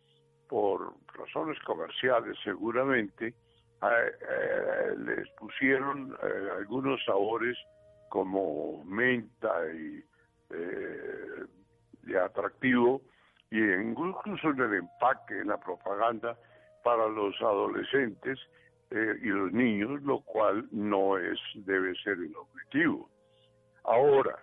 por 0.47 0.93
razones 1.13 1.59
comerciales 1.65 2.37
seguramente 2.43 3.33
eh, 3.81 4.95
les 4.97 5.29
pusieron 5.31 6.17
algunos 6.57 7.03
sabores 7.03 7.57
como 8.09 8.83
menta 8.85 9.51
y 9.73 10.01
de 12.03 12.17
atractivo 12.17 13.01
y 13.51 13.59
incluso 13.61 14.49
en 14.49 14.61
el 14.61 14.73
empaque, 14.75 15.39
en 15.41 15.47
la 15.47 15.57
propaganda 15.57 16.37
para 16.83 17.07
los 17.09 17.35
adolescentes 17.41 18.39
eh, 18.89 19.19
y 19.21 19.27
los 19.27 19.51
niños, 19.51 20.01
lo 20.03 20.21
cual 20.21 20.65
no 20.71 21.17
es 21.17 21.37
debe 21.55 21.93
ser 22.03 22.13
el 22.13 22.33
objetivo. 22.37 23.09
Ahora, 23.83 24.39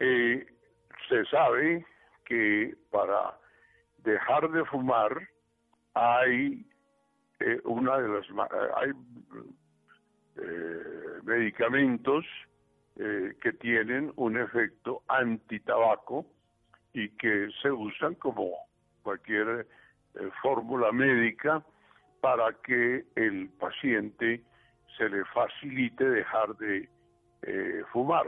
eh, 0.00 0.44
se 1.08 1.24
sabe 1.26 1.86
que 2.24 2.74
para 2.90 3.38
dejar 3.98 4.50
de 4.50 4.64
fumar 4.64 5.16
hay 5.94 6.66
eh, 7.38 7.60
una 7.64 7.98
de 7.98 8.08
las 8.08 8.26
hay 8.76 8.92
medicamentos 11.22 12.24
que 12.96 13.52
tienen 13.60 14.12
un 14.16 14.36
efecto 14.36 15.02
antitabaco 15.06 16.26
y 16.92 17.10
que 17.10 17.48
se 17.62 17.70
usan 17.70 18.16
como 18.16 18.50
cualquier 19.02 19.68
fórmula 20.42 20.90
médica 20.90 21.64
para 22.20 22.52
que 22.64 23.04
el 23.16 23.48
paciente 23.60 24.42
se 24.96 25.08
le 25.08 25.24
facilite 25.26 26.08
dejar 26.08 26.56
de 26.56 26.88
eh, 27.42 27.82
fumar. 27.92 28.26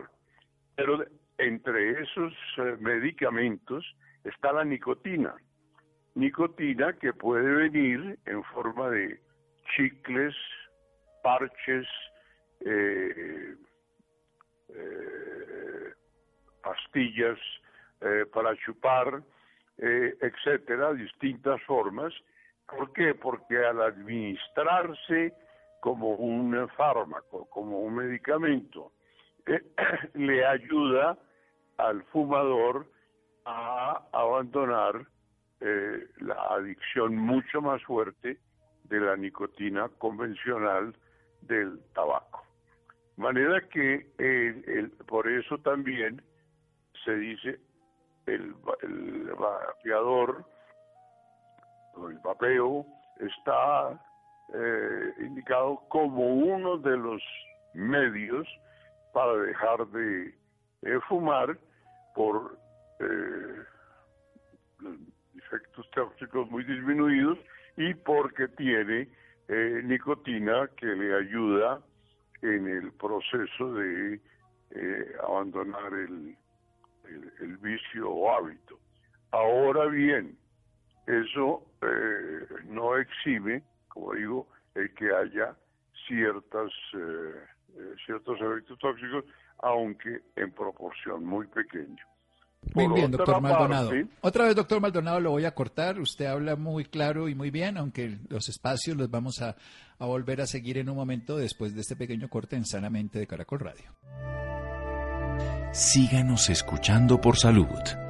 Pero 0.76 1.04
entre 1.38 2.02
esos 2.02 2.32
eh, 2.59 2.76
medicamentos 2.80 3.85
está 4.25 4.52
la 4.52 4.64
nicotina. 4.64 5.35
Nicotina 6.14 6.92
que 6.94 7.12
puede 7.12 7.68
venir 7.68 8.18
en 8.26 8.44
forma 8.44 8.90
de 8.90 9.20
chicles 9.76 10.35
parches, 11.23 11.87
eh, 12.64 13.54
pastillas 16.62 17.38
para 18.32 18.56
chupar, 18.56 19.23
etcétera, 19.78 20.94
distintas 20.94 21.61
formas. 21.64 22.14
¿Por 22.71 22.93
qué? 22.93 23.15
Porque 23.15 23.59
al 23.59 23.83
administrarse 23.83 25.35
como 25.81 26.11
un 26.11 26.69
fármaco, 26.77 27.47
como 27.50 27.81
un 27.81 27.95
medicamento, 27.97 28.93
le 30.15 30.47
ayuda 30.47 31.19
al 31.79 32.03
fumador 32.05 32.87
a 33.45 34.03
abandonar 34.12 35.07
eh, 35.61 36.07
la 36.19 36.35
adicción 36.50 37.17
mucho 37.17 37.61
más 37.61 37.83
fuerte 37.85 38.39
de 38.85 39.00
la 39.00 39.17
nicotina 39.17 39.89
convencional 39.99 40.95
del 41.43 41.81
tabaco. 41.95 42.45
De 43.17 43.23
manera 43.23 43.61
que 43.69 44.07
el, 44.19 44.91
por 45.07 45.29
eso 45.29 45.59
también 45.59 46.23
se 47.05 47.15
dice 47.17 47.61
el, 48.27 48.55
el 48.83 49.33
vapeador 49.39 50.45
el 51.97 52.18
vapeo 52.18 52.87
está 53.18 54.00
eh, 54.54 55.14
indicado 55.20 55.82
como 55.88 56.35
uno 56.35 56.78
de 56.78 56.97
los 56.97 57.23
medios 57.75 58.47
para 59.12 59.35
dejar 59.35 59.87
de 59.88 60.35
fumar 61.09 61.56
por 62.14 62.59
eh, 63.00 63.62
efectos 65.37 65.90
tóxicos 65.90 66.50
muy 66.50 66.64
disminuidos 66.64 67.38
y 67.76 67.94
porque 67.94 68.49
tiene 68.49 69.09
eh, 69.49 69.80
nicotina 69.85 70.68
que 70.76 70.87
le 70.87 71.16
ayuda 71.16 71.80
en 72.42 72.68
el 72.68 72.92
proceso 72.92 73.75
de 73.75 74.20
eh, 74.70 75.12
abandonar 75.23 75.92
el, 75.92 76.37
el, 77.40 77.56
vicio 77.59 78.11
o 78.11 78.30
hábito. 78.30 78.78
Ahora 79.32 79.87
bien, 79.87 80.37
eso 81.11 81.67
eh, 81.83 82.47
no 82.67 82.97
exime, 82.97 83.62
como 83.88 84.14
digo, 84.14 84.49
el 84.75 84.93
que 84.95 85.12
haya 85.12 85.55
ciertas, 86.07 86.71
ciertos 88.05 88.40
efectos 88.40 88.79
tóxicos, 88.79 89.25
aunque 89.59 90.21
en 90.37 90.52
proporción 90.52 91.25
muy 91.25 91.47
pequeña. 91.47 92.05
Muy 92.75 92.88
bien, 92.88 93.11
doctor 93.11 93.40
Maldonado. 93.40 93.90
Otra 94.21 94.45
vez, 94.45 94.55
doctor 94.55 94.81
Maldonado, 94.81 95.21
lo 95.21 95.31
voy 95.31 95.45
a 95.45 95.55
cortar. 95.55 95.99
Usted 95.99 96.26
habla 96.26 96.57
muy 96.57 96.85
claro 96.85 97.29
y 97.29 97.35
muy 97.35 97.50
bien, 97.50 97.79
aunque 97.79 98.19
los 98.29 98.49
espacios 98.49 98.97
los 98.97 99.11
vamos 99.11 99.40
a, 99.40 99.57
a 99.99 100.07
volver 100.07 100.40
a 100.40 100.47
seguir 100.47 100.79
en 100.79 100.88
un 100.88 100.97
momento 100.97 101.37
después 101.37 101.75
de 101.75 101.81
este 101.81 101.97
pequeño 101.97 102.29
corte 102.29 102.57
en 102.57 102.67
Sanamente 102.67 103.19
de 103.19 103.26
Caracol 103.26 103.61
Radio. 103.61 103.90
Síganos 105.73 106.50
escuchando 106.50 107.21
por 107.21 107.37
salud. 107.37 108.10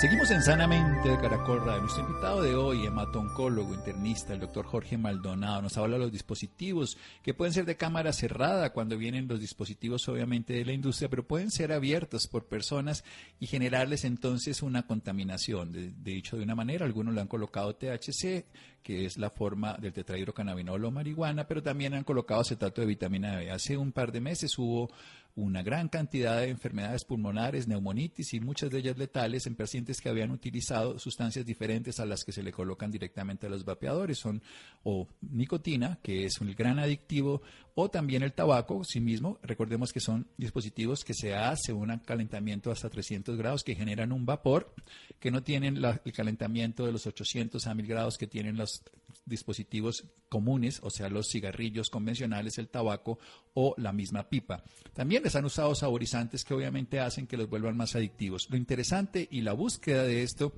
Seguimos 0.00 0.30
en 0.30 0.40
Sanamente 0.44 1.08
de 1.08 1.18
Caracol 1.18 1.58
Radio. 1.64 1.80
Nuestro 1.80 2.06
invitado 2.06 2.40
de 2.40 2.54
hoy, 2.54 2.86
hematoncólogo, 2.86 3.74
internista, 3.74 4.32
el 4.32 4.38
doctor 4.38 4.64
Jorge 4.64 4.96
Maldonado, 4.96 5.60
nos 5.60 5.76
habla 5.76 5.96
de 5.96 6.04
los 6.04 6.12
dispositivos 6.12 6.96
que 7.20 7.34
pueden 7.34 7.52
ser 7.52 7.64
de 7.64 7.76
cámara 7.76 8.12
cerrada 8.12 8.72
cuando 8.72 8.96
vienen 8.96 9.26
los 9.26 9.40
dispositivos 9.40 10.08
obviamente 10.08 10.52
de 10.52 10.64
la 10.64 10.72
industria, 10.72 11.08
pero 11.08 11.26
pueden 11.26 11.50
ser 11.50 11.72
abiertos 11.72 12.28
por 12.28 12.46
personas 12.46 13.02
y 13.40 13.48
generarles 13.48 14.04
entonces 14.04 14.62
una 14.62 14.86
contaminación. 14.86 15.72
De, 15.72 15.90
dicho 15.90 16.36
de 16.36 16.44
una 16.44 16.54
manera, 16.54 16.86
algunos 16.86 17.12
le 17.12 17.20
han 17.20 17.26
colocado 17.26 17.74
THC, 17.74 18.44
que 18.88 19.04
es 19.04 19.18
la 19.18 19.28
forma 19.28 19.76
del 19.76 19.92
tetrahidrocannabinol 19.92 20.82
o 20.86 20.90
marihuana, 20.90 21.46
pero 21.46 21.62
también 21.62 21.92
han 21.92 22.04
colocado 22.04 22.40
acetato 22.40 22.80
de 22.80 22.86
vitamina 22.86 23.36
B. 23.36 23.50
Hace 23.50 23.76
un 23.76 23.92
par 23.92 24.12
de 24.12 24.22
meses 24.22 24.58
hubo 24.58 24.90
una 25.36 25.62
gran 25.62 25.90
cantidad 25.90 26.40
de 26.40 26.48
enfermedades 26.48 27.04
pulmonares, 27.04 27.68
neumonitis 27.68 28.32
y 28.32 28.40
muchas 28.40 28.70
de 28.70 28.78
ellas 28.78 28.96
letales 28.96 29.46
en 29.46 29.56
pacientes 29.56 30.00
que 30.00 30.08
habían 30.08 30.30
utilizado 30.30 30.98
sustancias 30.98 31.44
diferentes 31.44 32.00
a 32.00 32.06
las 32.06 32.24
que 32.24 32.32
se 32.32 32.42
le 32.42 32.50
colocan 32.50 32.90
directamente 32.90 33.46
a 33.46 33.50
los 33.50 33.62
vapeadores. 33.62 34.16
Son 34.16 34.42
o 34.84 35.06
nicotina, 35.20 35.98
que 36.02 36.24
es 36.24 36.40
un 36.40 36.54
gran 36.54 36.78
adictivo, 36.78 37.42
o 37.80 37.88
también 37.88 38.24
el 38.24 38.32
tabaco, 38.32 38.82
sí 38.82 38.98
mismo. 38.98 39.38
Recordemos 39.40 39.92
que 39.92 40.00
son 40.00 40.26
dispositivos 40.36 41.04
que 41.04 41.14
se 41.14 41.36
hace 41.36 41.72
un 41.72 41.96
calentamiento 41.98 42.72
hasta 42.72 42.90
300 42.90 43.38
grados 43.38 43.62
que 43.62 43.76
generan 43.76 44.10
un 44.10 44.26
vapor 44.26 44.74
que 45.20 45.30
no 45.30 45.44
tienen 45.44 45.76
el 45.76 46.12
calentamiento 46.12 46.84
de 46.84 46.90
los 46.90 47.06
800 47.06 47.64
a 47.68 47.74
1000 47.74 47.86
grados 47.86 48.18
que 48.18 48.26
tienen 48.26 48.56
los 48.56 48.82
dispositivos 49.26 50.06
comunes, 50.28 50.80
o 50.82 50.90
sea, 50.90 51.08
los 51.08 51.28
cigarrillos 51.28 51.88
convencionales, 51.88 52.58
el 52.58 52.68
tabaco 52.68 53.20
o 53.54 53.76
la 53.78 53.92
misma 53.92 54.28
pipa. 54.28 54.64
También 54.92 55.22
les 55.22 55.36
han 55.36 55.44
usado 55.44 55.72
saborizantes 55.76 56.44
que 56.44 56.54
obviamente 56.54 56.98
hacen 56.98 57.28
que 57.28 57.36
los 57.36 57.48
vuelvan 57.48 57.76
más 57.76 57.94
adictivos. 57.94 58.50
Lo 58.50 58.56
interesante 58.56 59.28
y 59.30 59.42
la 59.42 59.52
búsqueda 59.52 60.02
de 60.02 60.24
esto 60.24 60.52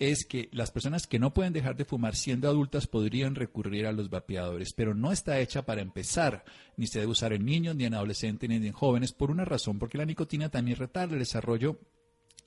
es 0.00 0.24
que 0.24 0.48
las 0.50 0.70
personas 0.70 1.06
que 1.06 1.18
no 1.18 1.34
pueden 1.34 1.52
dejar 1.52 1.76
de 1.76 1.84
fumar 1.84 2.16
siendo 2.16 2.48
adultas 2.48 2.86
podrían 2.86 3.34
recurrir 3.34 3.86
a 3.86 3.92
los 3.92 4.08
vapeadores, 4.08 4.72
pero 4.72 4.94
no 4.94 5.12
está 5.12 5.38
hecha 5.40 5.66
para 5.66 5.82
empezar, 5.82 6.42
ni 6.76 6.86
se 6.86 7.00
debe 7.00 7.12
usar 7.12 7.34
en 7.34 7.44
niños, 7.44 7.76
ni 7.76 7.84
en 7.84 7.92
adolescentes, 7.92 8.48
ni 8.48 8.56
en 8.56 8.72
jóvenes, 8.72 9.12
por 9.12 9.30
una 9.30 9.44
razón, 9.44 9.78
porque 9.78 9.98
la 9.98 10.06
nicotina 10.06 10.48
también 10.48 10.78
retarda 10.78 11.12
el 11.12 11.20
desarrollo 11.20 11.78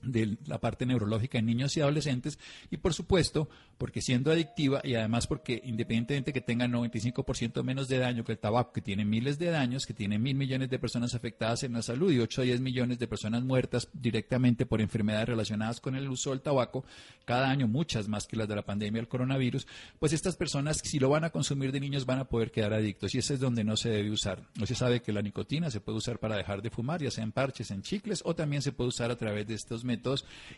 de 0.06 0.36
la 0.46 0.60
parte 0.60 0.86
neurológica 0.86 1.38
en 1.38 1.46
niños 1.46 1.76
y 1.76 1.80
adolescentes 1.80 2.38
y 2.70 2.76
por 2.76 2.94
supuesto 2.94 3.48
porque 3.78 4.00
siendo 4.00 4.30
adictiva 4.30 4.80
y 4.84 4.94
además 4.94 5.26
porque 5.26 5.60
independientemente 5.64 6.32
que 6.32 6.40
tenga 6.40 6.66
95% 6.66 7.62
menos 7.62 7.88
de 7.88 7.98
daño 7.98 8.24
que 8.24 8.32
el 8.32 8.38
tabaco 8.38 8.72
que 8.72 8.80
tiene 8.80 9.04
miles 9.04 9.38
de 9.38 9.50
daños, 9.50 9.86
que 9.86 9.94
tiene 9.94 10.18
mil 10.18 10.36
millones 10.36 10.70
de 10.70 10.78
personas 10.78 11.14
afectadas 11.14 11.62
en 11.62 11.72
la 11.72 11.82
salud 11.82 12.12
y 12.12 12.20
8 12.20 12.42
a 12.42 12.44
10 12.44 12.60
millones 12.60 12.98
de 12.98 13.08
personas 13.08 13.42
muertas 13.42 13.88
directamente 13.92 14.66
por 14.66 14.80
enfermedades 14.80 15.28
relacionadas 15.28 15.80
con 15.80 15.96
el 15.96 16.08
uso 16.08 16.30
del 16.30 16.40
tabaco, 16.40 16.84
cada 17.24 17.50
año 17.50 17.68
muchas 17.68 18.08
más 18.08 18.26
que 18.26 18.36
las 18.36 18.48
de 18.48 18.56
la 18.56 18.62
pandemia 18.62 19.00
del 19.00 19.08
coronavirus, 19.08 19.66
pues 19.98 20.12
estas 20.12 20.36
personas 20.36 20.80
si 20.84 20.98
lo 20.98 21.08
van 21.08 21.24
a 21.24 21.30
consumir 21.30 21.72
de 21.72 21.80
niños 21.80 22.06
van 22.06 22.18
a 22.18 22.24
poder 22.24 22.50
quedar 22.50 22.72
adictos 22.72 23.14
y 23.14 23.18
ese 23.18 23.34
es 23.34 23.40
donde 23.40 23.64
no 23.64 23.76
se 23.76 23.90
debe 23.90 24.10
usar. 24.10 24.42
No 24.56 24.66
se 24.66 24.74
sabe 24.74 25.02
que 25.02 25.12
la 25.12 25.22
nicotina 25.22 25.70
se 25.70 25.80
puede 25.80 25.98
usar 25.98 26.18
para 26.18 26.36
dejar 26.36 26.62
de 26.62 26.70
fumar, 26.70 27.02
ya 27.02 27.10
sea 27.10 27.24
en 27.24 27.32
parches, 27.32 27.70
en 27.70 27.82
chicles 27.82 28.22
o 28.24 28.34
también 28.34 28.62
se 28.62 28.72
puede 28.72 28.88
usar 28.88 29.10
a 29.10 29.16
través 29.16 29.46
de 29.46 29.54
estos 29.54 29.84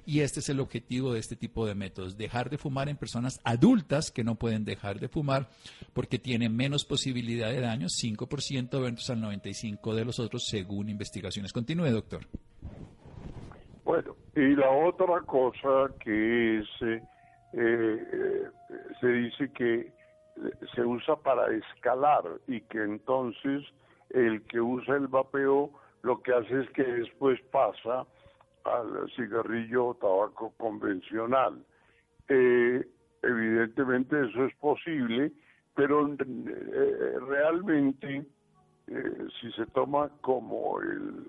y 0.04 0.20
este 0.20 0.40
es 0.40 0.48
el 0.48 0.60
objetivo 0.60 1.12
de 1.12 1.20
este 1.20 1.36
tipo 1.36 1.66
de 1.66 1.74
métodos, 1.74 2.16
dejar 2.16 2.50
de 2.50 2.58
fumar 2.58 2.88
en 2.88 2.96
personas 2.96 3.40
adultas 3.44 4.10
que 4.10 4.24
no 4.24 4.36
pueden 4.36 4.64
dejar 4.64 5.00
de 5.00 5.08
fumar 5.08 5.48
porque 5.92 6.18
tienen 6.18 6.56
menos 6.56 6.84
posibilidad 6.84 7.50
de 7.50 7.60
daño, 7.60 7.86
5% 7.86 8.80
versus 8.80 9.10
al 9.10 9.22
95% 9.22 9.94
de 9.94 10.04
los 10.04 10.18
otros 10.18 10.46
según 10.46 10.88
investigaciones. 10.88 11.52
Continúe, 11.52 11.90
doctor. 11.90 12.22
Bueno, 13.84 14.16
y 14.34 14.56
la 14.56 14.70
otra 14.70 15.20
cosa 15.22 15.92
que 16.00 16.58
es, 16.58 16.66
eh, 16.82 17.02
eh, 17.52 18.42
se 19.00 19.06
dice 19.06 19.50
que 19.52 19.92
se 20.74 20.84
usa 20.84 21.16
para 21.16 21.46
escalar 21.54 22.24
y 22.46 22.60
que 22.62 22.82
entonces 22.82 23.62
el 24.10 24.42
que 24.42 24.60
usa 24.60 24.96
el 24.96 25.06
vapeo 25.06 25.70
lo 26.02 26.22
que 26.22 26.32
hace 26.32 26.60
es 26.60 26.70
que 26.70 26.84
después 26.84 27.40
pasa 27.50 28.06
al 28.74 29.10
cigarrillo 29.14 29.88
o 29.88 29.94
tabaco 29.94 30.52
convencional. 30.56 31.64
Eh, 32.28 32.86
evidentemente 33.22 34.28
eso 34.28 34.44
es 34.44 34.54
posible, 34.56 35.32
pero 35.74 36.06
eh, 36.08 37.18
realmente 37.28 38.26
eh, 38.88 39.26
si 39.40 39.52
se 39.52 39.66
toma 39.66 40.10
como 40.20 40.80
el, 40.80 41.26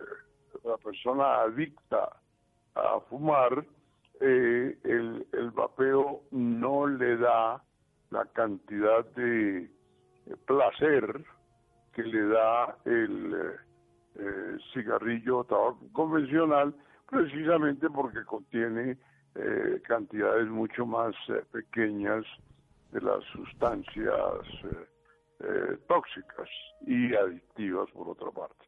la 0.63 0.77
persona 0.77 1.41
adicta 1.41 2.09
a 2.75 2.99
fumar, 3.09 3.65
el, 4.19 5.27
el 5.31 5.51
vapeo 5.51 6.23
no 6.31 6.87
le 6.87 7.17
da 7.17 7.61
la 8.09 8.25
cantidad 8.33 9.05
de 9.13 9.69
placer 10.47 11.23
que 11.93 12.03
le 12.03 12.27
da 12.27 12.75
el 12.85 13.59
cigarrillo 14.73 15.39
o 15.39 15.43
tabaco 15.43 15.87
convencional, 15.93 16.73
precisamente 17.09 17.89
porque 17.89 18.23
contiene 18.25 18.97
eh, 19.35 19.81
cantidades 19.87 20.47
mucho 20.47 20.85
más 20.85 21.15
eh, 21.29 21.43
pequeñas 21.51 22.25
de 22.91 23.01
las 23.01 23.23
sustancias 23.25 24.43
eh, 25.39 25.77
tóxicas 25.87 26.49
y 26.85 27.13
adictivas 27.15 27.89
por 27.91 28.09
otra 28.09 28.31
parte. 28.31 28.65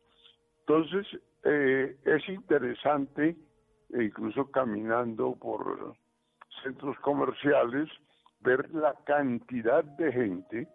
Entonces, 0.59 1.07
es 1.41 2.29
interesante, 2.29 3.35
e 3.91 4.03
incluso 4.03 4.51
caminando 4.51 5.35
por 5.35 5.95
centros 6.61 6.99
comerciales, 6.99 7.89
ver 8.41 8.69
la 8.71 8.93
cantidad 9.05 9.83
de 9.83 10.11
gente 10.11 10.67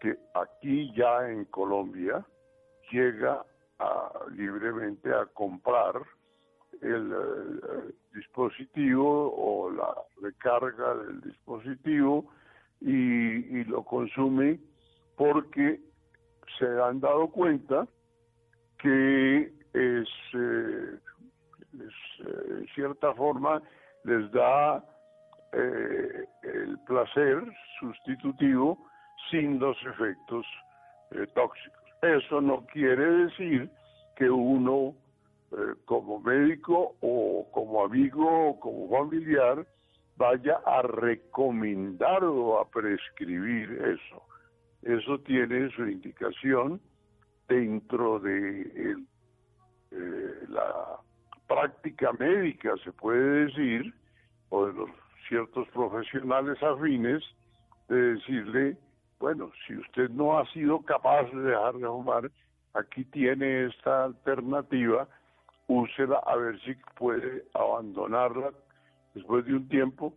que 0.00 0.16
aquí 0.34 0.92
ya 0.96 1.28
en 1.28 1.44
Colombia 1.44 2.26
llega 2.90 3.44
libremente 4.32 5.12
a 5.14 5.26
comprar 5.26 6.02
el, 6.82 7.12
eh, 7.12 7.94
dispositivo 8.14 9.32
o 9.36 9.70
la 9.70 9.94
recarga 10.22 10.94
del 10.94 11.20
dispositivo 11.22 12.30
y, 12.80 13.64
lo 13.64 13.82
consume 13.82 14.60
porque 15.16 15.80
se 16.58 16.66
han 16.80 17.00
dado 17.00 17.28
cuenta 17.28 17.86
que 18.78 19.52
es, 19.74 20.08
eh, 20.34 20.98
eh, 21.74 21.88
en 22.60 22.66
cierta 22.74 23.12
forma 23.14 23.60
les 24.04 24.30
da 24.32 24.84
el 25.52 26.78
placer 26.86 27.42
sustitutivo 27.80 28.78
sin 29.30 29.58
los 29.58 29.76
efectos 29.86 30.46
tóxicos. 31.34 31.82
Eso 32.02 32.40
no 32.40 32.64
quiere 32.66 33.04
decir 33.24 33.70
que 34.16 34.30
uno 34.30 34.94
eh, 35.52 35.74
como 35.86 36.20
médico 36.20 36.96
o 37.00 37.48
como 37.52 37.84
amigo 37.84 38.50
o 38.50 38.60
como 38.60 38.88
familiar 38.90 39.66
vaya 40.16 40.60
a 40.66 40.82
recomendar 40.82 42.24
o 42.24 42.60
a 42.60 42.68
prescribir 42.68 43.70
eso. 43.72 44.22
Eso 44.82 45.18
tiene 45.20 45.70
su 45.70 45.86
indicación 45.86 46.80
dentro 47.48 48.18
de 48.18 48.96
eh, 49.90 50.44
la 50.48 50.98
práctica 51.46 52.12
médica, 52.18 52.74
se 52.84 52.92
puede 52.92 53.46
decir, 53.46 53.94
o 54.50 54.66
de 54.66 54.72
los 54.74 54.90
ciertos 55.28 55.66
profesionales 55.68 56.62
afines, 56.62 57.22
de 57.88 58.14
decirle, 58.14 58.76
bueno, 59.18 59.50
si 59.66 59.76
usted 59.76 60.10
no 60.10 60.38
ha 60.38 60.46
sido 60.52 60.80
capaz 60.82 61.24
de 61.32 61.40
dejar 61.40 61.74
de 61.74 61.86
fumar, 61.86 62.30
aquí 62.74 63.04
tiene 63.06 63.66
esta 63.66 64.04
alternativa 64.04 65.08
úsela 65.68 66.18
a 66.26 66.36
ver 66.36 66.58
si 66.62 66.74
puede 66.96 67.44
abandonarla 67.54 68.52
después 69.14 69.44
de 69.44 69.54
un 69.54 69.68
tiempo 69.68 70.14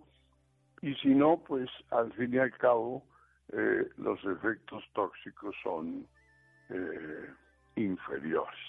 y 0.82 0.96
si 0.96 1.10
no, 1.10 1.38
pues 1.48 1.70
al 1.92 2.12
fin 2.14 2.34
y 2.34 2.40
al 2.40 2.52
cabo 2.58 3.04
eh, 3.54 3.88
los 3.98 4.24
efectos 4.26 4.84
tóxicos 4.94 5.56
son 5.64 6.08
eh, 6.70 7.30
inferiores. 7.76 8.60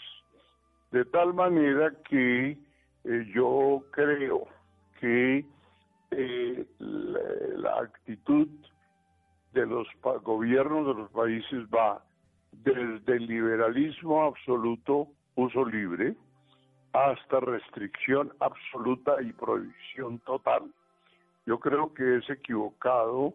De 0.91 1.05
tal 1.07 1.33
manera 1.33 1.93
que 2.09 2.51
eh, 3.05 3.33
yo 3.35 3.85
creo 3.93 4.47
que 5.01 5.47
la, 6.79 7.21
la, 7.57 7.81
actitud 7.81 8.47
de 9.53 9.67
los 9.67 9.89
gobiernos 10.23 10.87
de 10.87 11.03
los 11.03 11.11
países 11.11 11.65
va 11.75 12.05
desde 12.53 13.17
el 13.17 13.27
liberalismo 13.27 14.25
absoluto, 14.25 15.09
uso 15.37 15.65
libre, 15.65 16.15
hasta 16.93 17.41
restricción 17.41 18.33
absoluta 18.41 19.21
y 19.23 19.33
prohibición 19.33 20.19
total. 20.21 20.73
Yo 21.47 21.59
creo 21.59 21.93
que 21.95 22.19
es 22.19 22.31
equivocado 22.31 23.35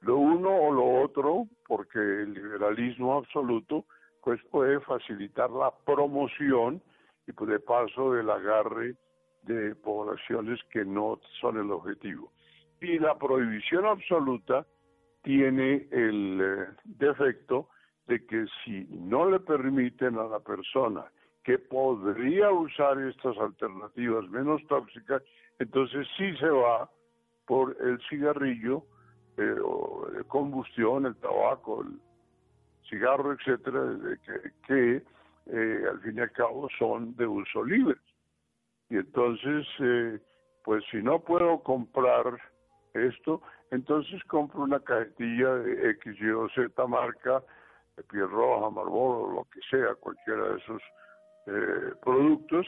lo 0.00 0.16
uno 0.18 0.50
o 0.50 0.72
lo 0.72 1.02
otro, 1.02 1.46
porque 1.66 1.98
el 1.98 2.34
liberalismo 2.34 3.16
absoluto 3.16 3.84
pues 4.22 4.40
puede 4.50 4.80
facilitar 4.80 5.50
la 5.50 5.70
promoción 5.84 6.82
y 7.26 7.32
pues 7.32 7.50
de 7.50 7.60
paso 7.60 8.12
del 8.12 8.30
agarre 8.30 8.96
de 9.42 9.74
poblaciones 9.74 10.58
que 10.70 10.84
no 10.84 11.20
son 11.40 11.58
el 11.58 11.70
objetivo. 11.70 12.32
Y 12.80 12.98
la 12.98 13.16
prohibición 13.18 13.86
absoluta 13.86 14.66
tiene 15.22 15.88
el 15.90 16.40
eh, 16.40 16.66
defecto 16.84 17.68
de 18.06 18.26
que 18.26 18.46
si 18.64 18.86
no 18.90 19.30
le 19.30 19.40
permiten 19.40 20.18
a 20.18 20.24
la 20.24 20.40
persona 20.40 21.04
que 21.44 21.58
podría 21.58 22.50
usar 22.50 22.98
estas 23.00 23.36
alternativas 23.36 24.28
menos 24.30 24.66
tóxicas, 24.66 25.22
entonces 25.58 26.06
sí 26.16 26.34
se 26.38 26.48
va 26.48 26.90
por 27.46 27.76
el 27.80 28.00
cigarrillo 28.08 28.82
eh, 29.36 29.54
o 29.62 30.08
de 30.10 30.24
combustión, 30.24 31.04
el 31.04 31.16
tabaco, 31.16 31.82
el 31.82 32.00
cigarro, 32.88 33.32
etcétera, 33.32 33.80
que, 34.24 34.52
que 34.66 35.02
eh, 35.46 35.84
al 35.90 36.00
fin 36.00 36.16
y 36.16 36.20
al 36.20 36.32
cabo 36.32 36.68
son 36.78 37.14
de 37.16 37.26
uso 37.26 37.62
libre. 37.62 37.96
Y 38.88 38.96
entonces, 38.96 39.66
eh, 39.80 40.18
pues 40.64 40.82
si 40.90 41.02
no 41.02 41.20
puedo 41.20 41.62
comprar 41.62 42.38
esto, 42.94 43.42
entonces 43.70 44.22
compro 44.24 44.62
una 44.62 44.80
cajetilla 44.80 45.56
de 45.56 45.90
X, 45.90 46.16
Y 46.20 46.30
o 46.30 46.48
Z 46.50 46.86
marca, 46.86 47.42
de 47.96 48.02
piel 48.04 48.30
roja, 48.30 48.70
Marlboro, 48.70 49.32
lo 49.32 49.44
que 49.50 49.60
sea, 49.70 49.94
cualquiera 49.96 50.48
de 50.48 50.56
esos 50.58 50.82
eh, 51.46 51.92
productos. 52.02 52.66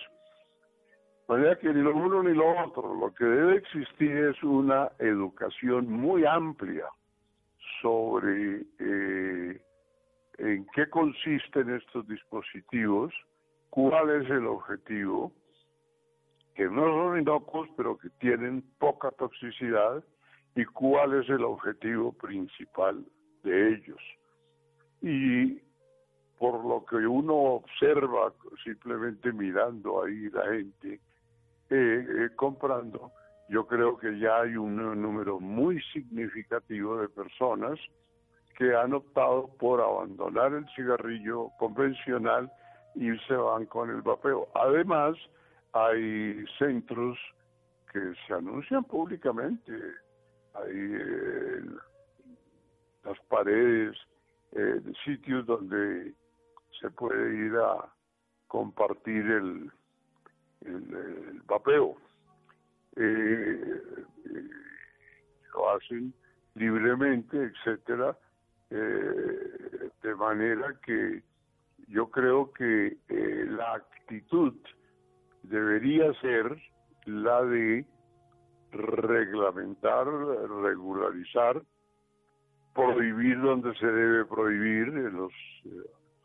De 1.29 1.35
manera 1.35 1.57
que 1.57 1.73
ni 1.73 1.83
lo 1.83 1.95
uno 1.95 2.23
ni 2.23 2.35
lo 2.35 2.65
otro, 2.65 2.95
lo 2.95 3.13
que 3.15 3.25
debe 3.25 3.57
existir 3.57 4.17
es 4.17 4.43
una 4.43 4.91
educación 4.99 5.91
muy 5.91 6.25
amplia 6.25 6.87
sobre 7.83 8.63
eh, 8.79 9.61
en 10.39 10.67
qué 10.75 10.89
consisten 10.89 11.75
estos 11.75 12.07
dispositivos, 12.07 13.13
cuál 13.71 14.23
es 14.23 14.31
el 14.31 14.47
objetivo, 14.47 15.33
que 16.55 16.65
no 16.65 16.83
son 16.83 17.21
inocuos, 17.21 17.69
pero 17.77 17.99
que 17.99 18.09
tienen 18.21 18.63
poca 18.79 19.11
toxicidad, 19.11 20.03
y 20.55 20.65
cuál 20.65 21.21
es 21.21 21.29
el 21.29 21.45
objetivo 21.45 22.13
principal 22.13 23.05
de 23.43 23.75
ellos. 23.75 24.01
Y 25.03 25.61
por 26.39 26.65
lo 26.65 26.85
que 26.85 26.97
uno 26.97 27.35
observa 27.35 28.33
simplemente 28.63 29.33
mirando 29.33 30.05
ahí 30.05 30.29
la 30.31 30.45
gente 30.47 31.01
eh, 31.71 32.07
eh, 32.09 32.29
comprando, 32.37 33.11
yo 33.49 33.67
creo 33.67 33.97
que 33.97 34.19
ya 34.19 34.41
hay 34.41 34.57
un 34.57 34.77
número 34.77 35.41
muy 35.41 35.81
significativo 35.93 36.99
de 36.99 37.09
personas 37.09 37.79
que 38.57 38.75
han 38.75 38.95
optado 38.95 39.49
por 39.59 39.81
abandonar 39.81 40.53
el 40.53 40.67
cigarrillo 40.75 41.51
convencional 41.59 42.51
y 42.95 43.17
se 43.27 43.35
van 43.35 43.67
con 43.67 43.91
el 43.91 44.03
vapeo. 44.03 44.49
Además, 44.55 45.17
hay 45.73 46.45
centros 46.59 47.19
que 47.93 48.01
se 48.27 48.35
anuncian 48.35 48.85
públicamente, 48.85 49.73
hay 50.55 50.75
eh, 50.75 51.61
las 53.05 53.19
paredes, 53.29 53.97
eh, 54.53 54.81
sitios 55.05 55.45
donde 55.47 56.15
se 56.81 56.91
puede 56.91 57.35
ir 57.47 57.57
a 57.57 57.93
compartir 58.47 59.25
el, 59.25 59.71
el, 60.65 61.43
vapeo. 61.47 61.97
Eh, 62.97 63.83
eh, 64.25 64.51
lo 65.55 65.71
hacen 65.71 66.15
libremente, 66.55 67.37
etcétera, 67.45 68.17
eh, 68.71 69.91
de 70.03 70.15
manera 70.15 70.75
que 70.85 71.23
yo 71.89 72.11
creo 72.11 72.53
que 72.53 72.97
la 73.09 73.75
actitud 73.75 74.55
debería 75.43 76.13
ser 76.21 76.57
la 77.05 77.43
de 77.45 77.85
reglamentar, 78.73 80.07
regularizar, 80.07 81.63
prohibir 82.75 83.41
donde 83.41 83.75
se 83.77 83.87
debe 83.87 84.25
prohibir 84.25 84.89
en 84.89 85.17
los 85.17 85.33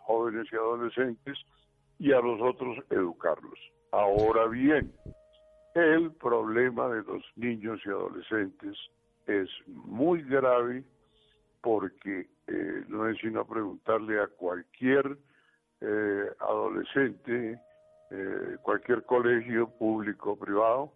jóvenes 0.02 0.48
y 0.52 0.56
adolescentes 0.56 1.38
y 2.00 2.12
a 2.12 2.20
los 2.20 2.42
otros 2.42 2.78
educarlos. 2.90 3.60
Ahora 3.92 4.48
bien, 4.48 4.92
el 5.76 6.12
problema 6.14 6.88
de 6.90 7.04
los 7.04 7.24
niños 7.36 7.80
y 7.86 7.90
adolescentes 7.90 8.78
es 9.28 9.50
muy 9.68 10.24
grave 10.24 10.84
porque 11.62 12.28
eh, 12.48 12.84
no 12.88 13.08
es 13.08 13.18
sino 13.20 13.46
preguntarle 13.46 14.20
a 14.20 14.28
cualquier 14.28 15.18
eh, 15.80 16.30
adolescente, 16.40 17.60
eh, 18.10 18.58
cualquier 18.62 19.04
colegio 19.04 19.70
público 19.78 20.32
o 20.32 20.40
privado, 20.40 20.92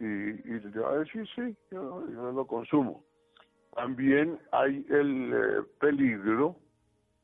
y, 0.00 0.04
y, 0.04 0.60
le 0.60 0.80
va 0.80 0.90
a 0.90 0.98
decir, 0.98 1.26
sí, 1.34 1.56
yo, 1.70 2.04
yo 2.10 2.32
lo 2.32 2.46
consumo. 2.46 3.04
También 3.74 4.38
hay 4.52 4.84
el 4.90 5.66
peligro 5.80 6.56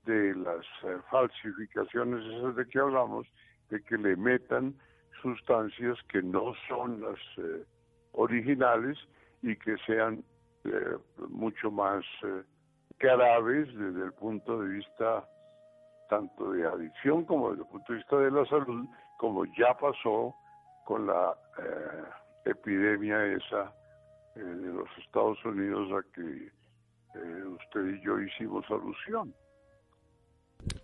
de 0.05 0.35
las 0.35 0.65
eh, 0.85 0.99
falsificaciones 1.11 2.25
esas 2.25 2.57
de 2.57 2.67
que 2.67 2.79
hablamos, 2.79 3.27
de 3.71 3.83
que 3.83 3.97
le 3.97 4.17
metan 4.17 4.75
sustancias 5.23 5.99
que 6.11 6.23
no 6.23 6.55
son 6.69 7.01
las 7.01 7.19
eh, 7.39 7.65
originales 8.13 8.99
y 9.43 9.57
que 9.57 9.77
sean 9.87 10.25
eh, 10.65 10.97
mucho 11.29 11.71
más 11.71 12.05
graves 12.99 13.69
desde 13.75 14.05
el 14.05 14.13
punto 14.13 14.63
de 14.63 14.69
vista 14.69 15.29
tanto 16.09 16.53
de 16.53 16.67
adicción 16.67 17.25
como 17.25 17.51
desde 17.51 17.63
el 17.63 17.69
punto 17.69 17.93
de 17.93 17.99
vista 17.99 18.17
de 18.19 18.31
la 18.31 18.45
salud, 18.47 18.87
como 19.19 19.45
ya 19.47 19.75
pasó 19.79 20.35
con 20.85 21.07
la 21.07 21.35
epidemia 22.45 23.25
esa 23.27 23.73
de 24.35 24.73
los 24.73 24.89
Estados 24.99 25.43
Unidos 25.45 25.91
a 25.93 26.15
que 26.15 26.51
eh, 27.15 27.45
usted 27.45 27.95
y 27.95 28.01
yo 28.01 28.19
hicimos 28.19 28.65
alusión. 28.71 29.33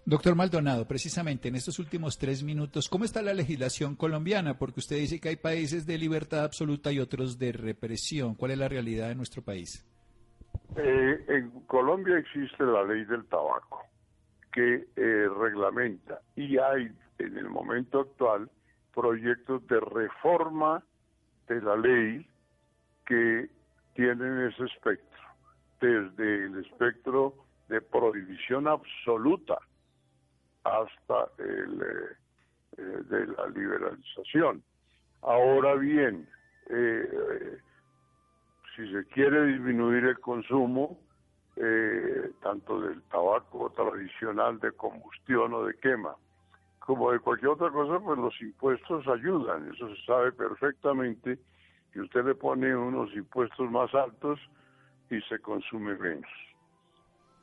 Doctor 0.04 0.34
Maldonado, 0.34 0.88
precisamente 0.88 1.48
en 1.48 1.54
estos 1.54 1.78
últimos 1.78 2.18
tres 2.18 2.42
minutos, 2.42 2.88
¿cómo 2.88 3.04
está 3.04 3.22
la 3.22 3.32
legislación 3.32 3.94
colombiana? 3.94 4.58
Porque 4.58 4.80
usted 4.80 4.96
dice 4.96 5.20
que 5.20 5.28
hay 5.28 5.36
países 5.36 5.86
de 5.86 5.98
libertad 5.98 6.42
absoluta 6.42 6.90
y 6.90 6.98
otros 6.98 7.38
de 7.38 7.52
represión. 7.52 8.34
¿Cuál 8.34 8.50
es 8.50 8.58
la 8.58 8.68
realidad 8.68 9.08
de 9.08 9.14
nuestro 9.14 9.42
país? 9.42 9.86
Eh, 10.76 11.24
en 11.28 11.50
Colombia 11.66 12.18
existe 12.18 12.64
la 12.64 12.82
ley 12.84 13.04
del 13.04 13.24
tabaco 13.26 13.84
que 14.52 14.88
eh, 14.96 15.28
reglamenta 15.38 16.20
y 16.34 16.58
hay 16.58 16.90
en 17.18 17.38
el 17.38 17.48
momento 17.48 18.00
actual 18.00 18.50
proyectos 18.92 19.66
de 19.68 19.78
reforma 19.78 20.82
de 21.48 21.60
la 21.62 21.76
ley 21.76 22.26
que 23.06 23.48
tienen 23.94 24.48
ese 24.48 24.64
espectro, 24.64 25.20
desde 25.80 26.46
el 26.46 26.64
espectro 26.64 27.34
de 27.68 27.80
prohibición 27.80 28.66
absoluta 28.66 29.58
hasta 30.64 31.28
el 31.38 31.82
eh, 31.82 32.16
eh, 32.78 32.82
de 33.08 33.26
la 33.26 33.46
liberalización. 33.48 34.62
Ahora 35.22 35.74
bien, 35.74 36.28
eh, 36.68 37.58
si 38.74 38.90
se 38.92 39.04
quiere 39.06 39.46
disminuir 39.46 40.04
el 40.04 40.18
consumo, 40.20 40.98
tanto 42.42 42.80
del 42.80 43.02
tabaco 43.10 43.70
tradicional 43.76 44.58
de 44.60 44.72
combustión 44.72 45.52
o 45.52 45.64
de 45.66 45.74
quema, 45.74 46.14
como 46.78 47.12
de 47.12 47.18
cualquier 47.18 47.50
otra 47.50 47.70
cosa, 47.70 48.00
pues 48.00 48.18
los 48.18 48.40
impuestos 48.40 49.06
ayudan. 49.08 49.70
Eso 49.70 49.94
se 49.94 50.02
sabe 50.06 50.32
perfectamente 50.32 51.38
que 51.92 52.00
usted 52.00 52.24
le 52.24 52.34
pone 52.34 52.74
unos 52.74 53.12
impuestos 53.14 53.70
más 53.70 53.94
altos 53.94 54.40
y 55.10 55.20
se 55.22 55.38
consume 55.40 55.96
menos 55.98 56.30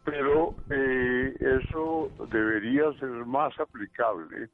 pero 0.08 0.56
eh, 0.70 1.36
eso 1.38 2.10
debería 2.32 2.94
ser 2.94 3.10
más 3.26 3.54
aplicable 3.60 4.50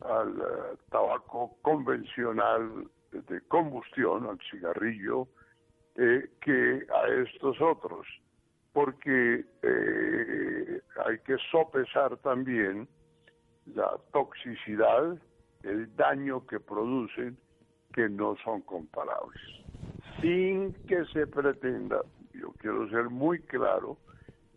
al 0.00 0.30
eh, 0.30 0.76
tabaco 0.88 1.58
convencional 1.60 2.88
de 3.12 3.40
combustión, 3.42 4.26
al 4.26 4.38
cigarrillo, 4.50 5.28
eh, 5.96 6.30
que 6.40 6.86
a 6.94 7.08
estos 7.08 7.60
otros, 7.60 8.06
porque 8.72 9.44
hay 11.04 11.18
que 11.26 11.36
sopesar 11.50 12.16
también 12.18 12.88
la 13.74 13.98
toxicidad, 14.14 15.18
el 15.62 15.94
daño 15.96 16.46
que 16.46 16.58
producen, 16.58 17.36
que 17.92 18.08
no 18.08 18.34
son 18.42 18.62
comparables. 18.62 19.42
Sin 20.22 20.72
que 20.86 21.04
se 21.12 21.26
pretenda, 21.26 22.00
yo 22.32 22.52
quiero 22.58 22.88
ser 22.88 23.10
muy 23.10 23.40
claro, 23.40 23.98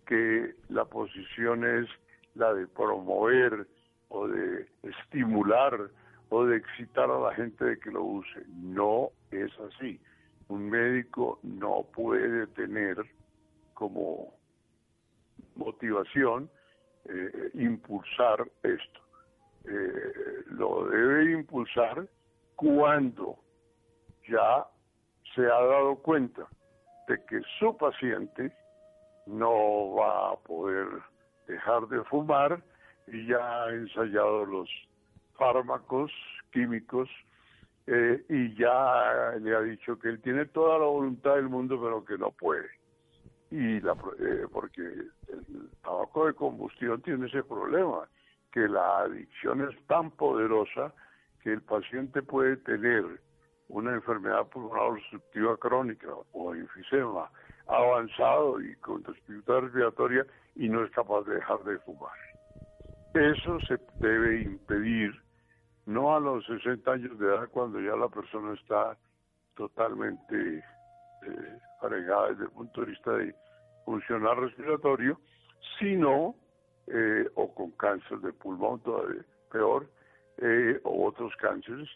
que 0.09 0.55
la 0.69 0.85
posición 0.85 1.63
es 1.63 1.87
la 2.33 2.51
de 2.55 2.65
promover 2.65 3.67
o 4.07 4.27
de 4.27 4.67
estimular 4.81 5.91
o 6.29 6.45
de 6.45 6.57
excitar 6.57 7.11
a 7.11 7.19
la 7.19 7.35
gente 7.35 7.63
de 7.63 7.79
que 7.79 7.91
lo 7.91 8.03
use. 8.03 8.43
No 8.55 9.11
es 9.29 9.51
así. 9.59 10.01
Un 10.47 10.67
médico 10.67 11.39
no 11.43 11.85
puede 11.93 12.47
tener 12.47 12.97
como 13.75 14.33
motivación 15.55 16.49
eh, 17.05 17.51
impulsar 17.53 18.49
esto. 18.63 18.99
Eh, 19.65 20.43
lo 20.47 20.87
debe 20.89 21.33
impulsar 21.33 22.07
cuando 22.55 23.37
ya 24.27 24.65
se 25.35 25.41
ha 25.41 25.65
dado 25.65 25.97
cuenta 25.97 26.47
de 27.07 27.23
que 27.25 27.41
su 27.59 27.77
paciente 27.77 28.51
no 29.29 29.93
va 29.95 30.31
a 30.31 30.35
poder 30.37 30.87
dejar 31.47 31.87
de 31.87 32.03
fumar 32.05 32.61
y 33.07 33.27
ya 33.27 33.63
ha 33.63 33.69
ensayado 33.71 34.45
los 34.45 34.69
fármacos 35.37 36.11
químicos 36.51 37.09
eh, 37.87 38.23
y 38.29 38.55
ya 38.55 39.33
le 39.39 39.55
ha 39.55 39.61
dicho 39.61 39.97
que 39.99 40.09
él 40.09 40.21
tiene 40.21 40.45
toda 40.45 40.77
la 40.79 40.85
voluntad 40.85 41.35
del 41.35 41.49
mundo 41.49 41.79
pero 41.81 42.05
que 42.05 42.17
no 42.17 42.31
puede. 42.31 42.69
Y 43.51 43.79
la, 43.81 43.93
eh, 44.19 44.45
porque 44.51 44.81
el 44.81 45.69
tabaco 45.83 46.27
de 46.27 46.33
combustión 46.33 47.01
tiene 47.01 47.27
ese 47.27 47.43
problema 47.43 48.07
que 48.51 48.67
la 48.67 48.99
adicción 48.99 49.67
es 49.67 49.87
tan 49.87 50.11
poderosa 50.11 50.93
que 51.41 51.53
el 51.53 51.61
paciente 51.61 52.21
puede 52.21 52.57
tener 52.57 53.05
una 53.69 53.93
enfermedad 53.93 54.47
pulmonar 54.47 54.91
obstructiva 54.91 55.57
crónica 55.57 56.09
o 56.33 56.53
enfisema 56.53 57.29
avanzado 57.69 58.61
y 58.61 58.75
con 58.77 59.03
dificultad 59.03 59.59
respiratoria 59.61 60.25
y 60.55 60.69
no 60.69 60.83
es 60.83 60.91
capaz 60.91 61.23
de 61.23 61.35
dejar 61.35 61.63
de 61.63 61.77
fumar. 61.79 62.11
Eso 63.13 63.59
se 63.61 63.79
debe 63.99 64.41
impedir 64.41 65.11
no 65.85 66.15
a 66.15 66.19
los 66.19 66.45
60 66.45 66.91
años 66.91 67.17
de 67.19 67.27
edad 67.27 67.49
cuando 67.49 67.79
ya 67.79 67.95
la 67.95 68.09
persona 68.09 68.53
está 68.53 68.97
totalmente 69.55 70.57
eh, 70.57 71.59
fregada 71.81 72.29
desde 72.29 72.43
el 72.43 72.51
punto 72.51 72.81
de 72.81 72.87
vista 72.87 73.11
de 73.13 73.35
funcionar 73.85 74.37
respiratorio, 74.37 75.19
sino 75.79 76.35
eh, 76.87 77.27
o 77.35 77.53
con 77.53 77.71
cáncer 77.71 78.19
de 78.19 78.33
pulmón 78.33 78.79
todavía 78.81 79.23
peor, 79.51 79.87
eh, 80.37 80.79
o 80.83 81.07
otros 81.07 81.35
cánceres, 81.37 81.89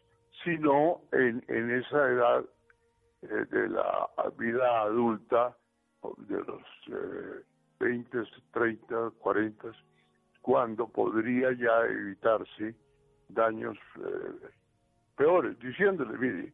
sino 0.44 1.02
en, 1.12 1.44
en 1.48 1.72
esa 1.72 2.10
edad 2.10 2.46
eh, 3.22 3.46
de 3.50 3.70
la 3.70 4.10
vida 4.38 4.82
adulta 4.82 5.56
de 6.18 6.38
los 6.38 6.62
eh, 6.88 7.44
20, 7.80 8.18
30, 8.52 9.12
40, 9.20 9.72
cuando 10.42 10.88
podría 10.88 11.52
ya 11.54 11.86
evitarse 11.86 12.76
daños 13.30 13.78
eh, 13.98 14.50
peores, 15.16 15.58
diciéndole, 15.60 16.18
mire, 16.18 16.54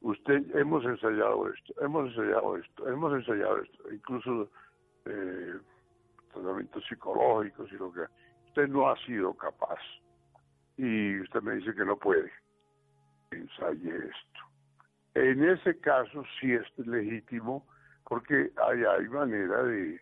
usted 0.00 0.54
hemos 0.56 0.84
ensayado 0.84 1.48
esto, 1.48 1.74
hemos 1.80 2.10
ensayado 2.10 2.56
esto, 2.56 2.88
hemos 2.88 3.12
ensayado 3.12 3.62
esto, 3.62 3.92
incluso 3.92 4.50
eh, 5.04 5.54
tratamientos 6.32 6.84
psicológicos 6.88 7.70
y 7.72 7.76
lo 7.76 7.92
que 7.92 8.02
usted 8.48 8.68
no 8.68 8.88
ha 8.88 8.96
sido 9.04 9.34
capaz 9.34 9.80
y 10.76 11.20
usted 11.20 11.42
me 11.42 11.56
dice 11.56 11.74
que 11.74 11.84
no 11.84 11.96
puede, 11.96 12.30
ensaye 13.30 13.96
esto. 13.96 14.40
En 15.14 15.42
ese 15.48 15.78
caso 15.80 16.24
sí 16.40 16.52
es 16.52 16.86
legítimo 16.86 17.66
porque 18.08 18.52
hay, 18.56 18.84
hay 18.84 19.08
manera 19.08 19.62
de 19.62 20.00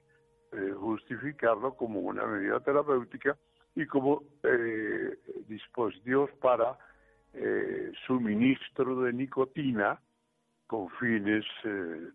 justificarlo 0.79 1.75
como 1.75 2.01
una 2.01 2.25
medida 2.27 2.61
terapéutica 2.61 3.37
y 3.75 3.87
como 3.87 4.23
eh, 4.43 5.19
dispositivos 5.49 6.31
para 6.41 6.79
eh, 7.33 7.93
suministro 8.07 9.01
de 9.03 9.13
nicotina 9.13 10.01
con 10.67 10.89
fines 10.91 11.45
eh, 11.65 12.09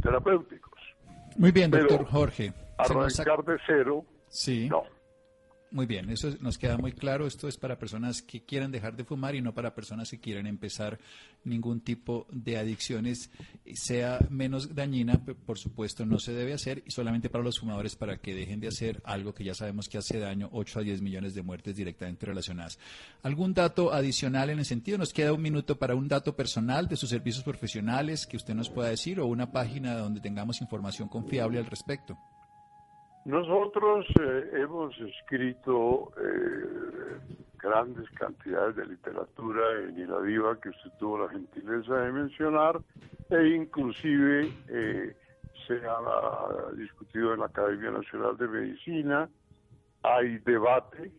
terapéuticos. 0.00 0.80
Muy 1.36 1.50
bien, 1.50 1.70
doctor 1.70 2.04
Jorge. 2.06 2.52
Arrancar 2.78 3.44
de 3.44 3.58
cero, 3.66 4.04
sí. 4.28 4.68
no. 4.68 4.84
Muy 5.74 5.86
bien, 5.86 6.08
eso 6.08 6.32
nos 6.38 6.56
queda 6.56 6.78
muy 6.78 6.92
claro. 6.92 7.26
Esto 7.26 7.48
es 7.48 7.56
para 7.56 7.80
personas 7.80 8.22
que 8.22 8.44
quieran 8.44 8.70
dejar 8.70 8.94
de 8.94 9.02
fumar 9.02 9.34
y 9.34 9.42
no 9.42 9.54
para 9.54 9.74
personas 9.74 10.08
que 10.08 10.20
quieran 10.20 10.46
empezar 10.46 11.00
ningún 11.42 11.80
tipo 11.80 12.28
de 12.30 12.58
adicciones, 12.58 13.28
sea 13.74 14.20
menos 14.30 14.72
dañina, 14.72 15.20
por 15.24 15.58
supuesto, 15.58 16.06
no 16.06 16.20
se 16.20 16.32
debe 16.32 16.52
hacer 16.52 16.84
y 16.86 16.92
solamente 16.92 17.28
para 17.28 17.42
los 17.42 17.58
fumadores 17.58 17.96
para 17.96 18.18
que 18.18 18.36
dejen 18.36 18.60
de 18.60 18.68
hacer 18.68 19.02
algo 19.04 19.34
que 19.34 19.42
ya 19.42 19.52
sabemos 19.52 19.88
que 19.88 19.98
hace 19.98 20.20
daño, 20.20 20.48
8 20.52 20.78
a 20.78 20.82
10 20.82 21.02
millones 21.02 21.34
de 21.34 21.42
muertes 21.42 21.74
directamente 21.74 22.24
relacionadas. 22.24 22.78
¿Algún 23.24 23.52
dato 23.52 23.92
adicional 23.92 24.50
en 24.50 24.60
el 24.60 24.66
sentido? 24.66 24.96
Nos 24.96 25.12
queda 25.12 25.32
un 25.32 25.42
minuto 25.42 25.76
para 25.76 25.96
un 25.96 26.06
dato 26.06 26.36
personal 26.36 26.86
de 26.86 26.94
sus 26.94 27.10
servicios 27.10 27.42
profesionales 27.42 28.28
que 28.28 28.36
usted 28.36 28.54
nos 28.54 28.70
pueda 28.70 28.90
decir 28.90 29.18
o 29.18 29.26
una 29.26 29.50
página 29.50 29.96
donde 29.96 30.20
tengamos 30.20 30.60
información 30.60 31.08
confiable 31.08 31.58
al 31.58 31.66
respecto. 31.66 32.16
Nosotros 33.24 34.04
eh, 34.20 34.50
hemos 34.52 34.94
escrito 35.00 36.12
eh, 36.18 37.18
grandes 37.58 38.10
cantidades 38.10 38.76
de 38.76 38.84
literatura 38.86 39.62
en 39.80 39.98
Iradiva 39.98 40.60
que 40.60 40.68
usted 40.68 40.90
tuvo 40.98 41.20
la 41.20 41.30
gentileza 41.30 42.00
de 42.00 42.12
mencionar 42.12 42.78
e 43.30 43.48
inclusive 43.48 44.52
eh, 44.68 45.16
se 45.66 45.80
ha 45.86 46.72
discutido 46.76 47.32
en 47.32 47.40
la 47.40 47.46
Academia 47.46 47.92
Nacional 47.92 48.36
de 48.36 48.46
Medicina. 48.46 49.30
Hay 50.02 50.36
debate, 50.40 51.10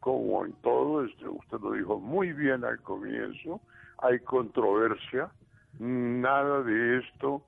como 0.00 0.44
en 0.44 0.52
todo, 0.60 1.02
este, 1.02 1.26
usted 1.26 1.58
lo 1.60 1.72
dijo 1.72 1.98
muy 1.98 2.34
bien 2.34 2.62
al 2.66 2.78
comienzo, 2.82 3.62
hay 4.02 4.18
controversia, 4.18 5.30
nada 5.78 6.62
de 6.62 6.98
esto 6.98 7.42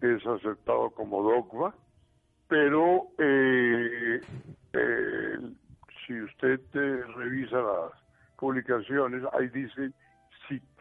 es 0.00 0.26
aceptado 0.26 0.90
como 0.90 1.22
dogma 1.22 1.72
pero 2.50 3.06
eh, 3.16 4.20
eh, 4.74 5.38
si 6.06 6.20
usted 6.20 6.60
eh, 6.74 7.02
revisa 7.16 7.56
las 7.56 7.92
publicaciones, 8.36 9.22
ahí 9.32 9.48
dice 9.48 9.92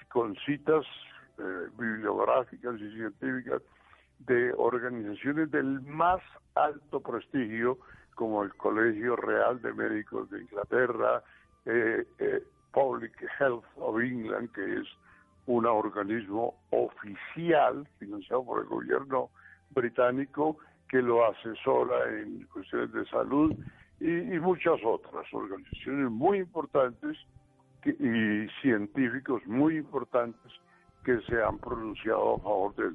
con 0.09 0.35
citas 0.37 0.83
bibliográficas 1.77 2.81
y 2.81 2.91
científicas 2.91 3.61
de 4.25 4.51
organizaciones 4.57 5.51
del 5.51 5.81
más 5.81 6.19
alto 6.55 6.99
prestigio, 6.99 7.77
como 8.15 8.43
el 8.43 8.53
Colegio 8.55 9.15
Real 9.15 9.61
de 9.61 9.71
Médicos 9.73 10.29
de 10.29 10.41
Inglaterra, 10.41 11.23
eh, 11.65 12.05
eh, 12.17 12.43
Public 12.73 13.13
Health 13.39 13.63
of 13.77 14.01
England, 14.01 14.51
que 14.51 14.79
es 14.79 14.87
un 15.45 15.65
organismo 15.65 16.55
oficial 16.71 17.87
financiado 17.97 18.43
por 18.43 18.61
el 18.61 18.67
gobierno 18.67 19.29
británico 19.71 20.57
que 20.89 21.01
lo 21.01 21.25
asesora 21.25 22.19
en 22.19 22.45
cuestiones 22.47 22.91
de 22.91 23.05
salud 23.05 23.55
y, 23.99 24.39
muchas 24.39 24.79
otras 24.83 25.25
organizaciones 25.31 26.09
muy 26.09 26.39
importantes 26.39 27.17
y 27.85 28.47
científicos 28.61 29.45
muy 29.45 29.77
importantes 29.77 30.51
que 31.03 31.19
se 31.21 31.41
han 31.41 31.57
pronunciado 31.59 32.35
a 32.35 32.39
favor 32.39 32.75
de 32.75 32.91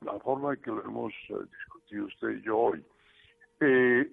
la 0.00 0.18
forma 0.20 0.54
en 0.54 0.60
que 0.62 0.70
lo 0.70 0.84
hemos 0.84 1.12
eh, 1.28 1.34
discutido 1.58 2.06
usted 2.06 2.28
y 2.30 2.42
yo 2.42 2.58
hoy. 2.58 2.84
Eh, 3.60 4.10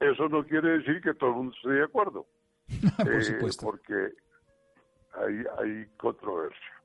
eso 0.00 0.28
no 0.28 0.44
quiere 0.44 0.78
decir 0.78 1.00
que 1.00 1.14
todo 1.14 1.30
el 1.30 1.36
mundo 1.36 1.54
esté 1.56 1.70
de 1.70 1.84
acuerdo, 1.84 2.26
por 2.98 3.12
eh, 3.12 3.22
supuesto. 3.22 3.66
porque 3.66 4.12
hay, 5.14 5.44
hay 5.58 5.86
controversia. 5.96 6.75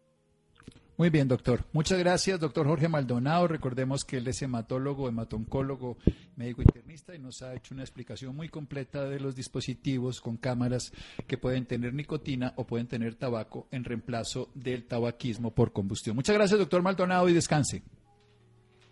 Muy 1.02 1.10
bien, 1.10 1.28
doctor. 1.28 1.62
Muchas 1.74 1.98
gracias, 1.98 2.40
doctor 2.40 2.68
Jorge 2.68 2.88
Maldonado. 2.88 3.48
Recordemos 3.48 4.06
que 4.06 4.18
él 4.18 4.28
es 4.28 4.40
hematólogo, 4.44 5.10
hematoncólogo, 5.10 5.98
médico 6.36 6.62
internista 6.62 7.16
y 7.16 7.18
nos 7.18 7.42
ha 7.42 7.56
hecho 7.56 7.74
una 7.74 7.82
explicación 7.82 8.36
muy 8.36 8.50
completa 8.50 9.06
de 9.06 9.20
los 9.20 9.36
dispositivos 9.36 10.22
con 10.22 10.38
cámaras 10.38 10.94
que 11.26 11.40
pueden 11.40 11.66
tener 11.66 11.96
nicotina 11.96 12.54
o 12.56 12.68
pueden 12.68 12.86
tener 12.86 13.16
tabaco 13.16 13.68
en 13.72 13.84
reemplazo 13.84 14.52
del 14.54 14.86
tabaquismo 14.86 15.56
por 15.56 15.74
combustión. 15.74 16.16
Muchas 16.16 16.36
gracias, 16.36 16.60
doctor 16.60 16.84
Maldonado, 16.84 17.28
y 17.28 17.34
descanse. 17.34 17.82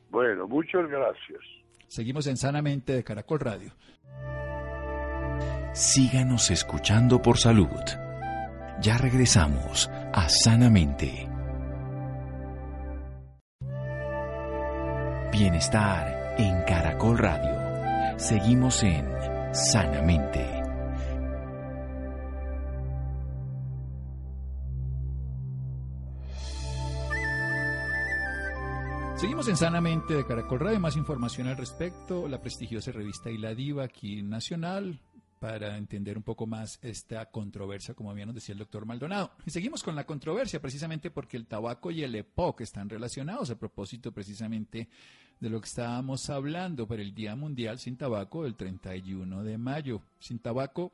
Bueno, 0.10 0.48
muchas 0.48 0.89
gracias. 0.89 1.41
Seguimos 1.89 2.26
en 2.26 2.38
Sanamente 2.38 2.93
de 2.93 3.04
Caracol 3.04 3.39
Radio. 3.39 3.72
Síganos 5.74 6.50
escuchando 6.50 7.22
por 7.22 7.38
salud. 7.38 7.69
Ya 8.82 8.98
regresamos 8.98 9.88
a 10.12 10.28
Sanamente. 10.28 11.30
Bienestar 15.39 16.36
en 16.38 16.63
Caracol 16.63 17.17
Radio. 17.17 18.19
Seguimos 18.19 18.84
en 18.84 19.06
Sanamente. 19.54 20.45
Seguimos 29.15 29.47
en 29.47 29.56
Sanamente 29.56 30.13
de 30.13 30.25
Caracol 30.25 30.60
Radio. 30.60 30.82
Más 30.82 30.97
información 30.97 31.47
al 31.47 31.56
respecto. 31.56 32.28
La 32.28 32.41
prestigiosa 32.41 32.91
revista 32.91 33.32
y 33.32 33.38
la 33.38 33.56
Diva 33.56 33.86
aquí 33.86 34.21
Nacional 34.21 34.99
para 35.39 35.78
entender 35.78 36.17
un 36.17 36.23
poco 36.23 36.45
más 36.47 36.80
esta 36.82 37.25
controversia, 37.28 37.93
como 37.93 38.13
bien 38.13 38.28
nos 38.28 38.36
decía 38.36 38.52
el 38.52 38.60
doctor 38.60 38.86
Maldonado. 38.86 39.32
Y 39.45 39.52
seguimos 39.52 39.84
con 39.84 39.95
la 39.95 40.06
controversia 40.06 40.62
precisamente 40.62 41.12
porque 41.12 41.38
el 41.38 41.47
tabaco 41.47 41.91
y 41.91 42.04
el 42.04 42.13
EPOC 42.13 42.62
están 42.62 42.89
relacionados 42.89 43.49
a 43.49 43.58
propósito 43.58 44.12
precisamente 44.12 44.89
de 45.39 45.49
lo 45.49 45.62
que 45.62 45.67
estábamos 45.67 46.30
hablando 46.30 46.88
para 46.88 47.02
el 47.02 47.13
Día 47.13 47.36
Mundial 47.36 47.80
sin 47.80 47.97
Tabaco 47.97 48.43
del 48.43 48.56
31 48.56 49.43
de 49.43 49.58
mayo. 49.58 50.02
Sin 50.19 50.39
tabaco 50.39 50.91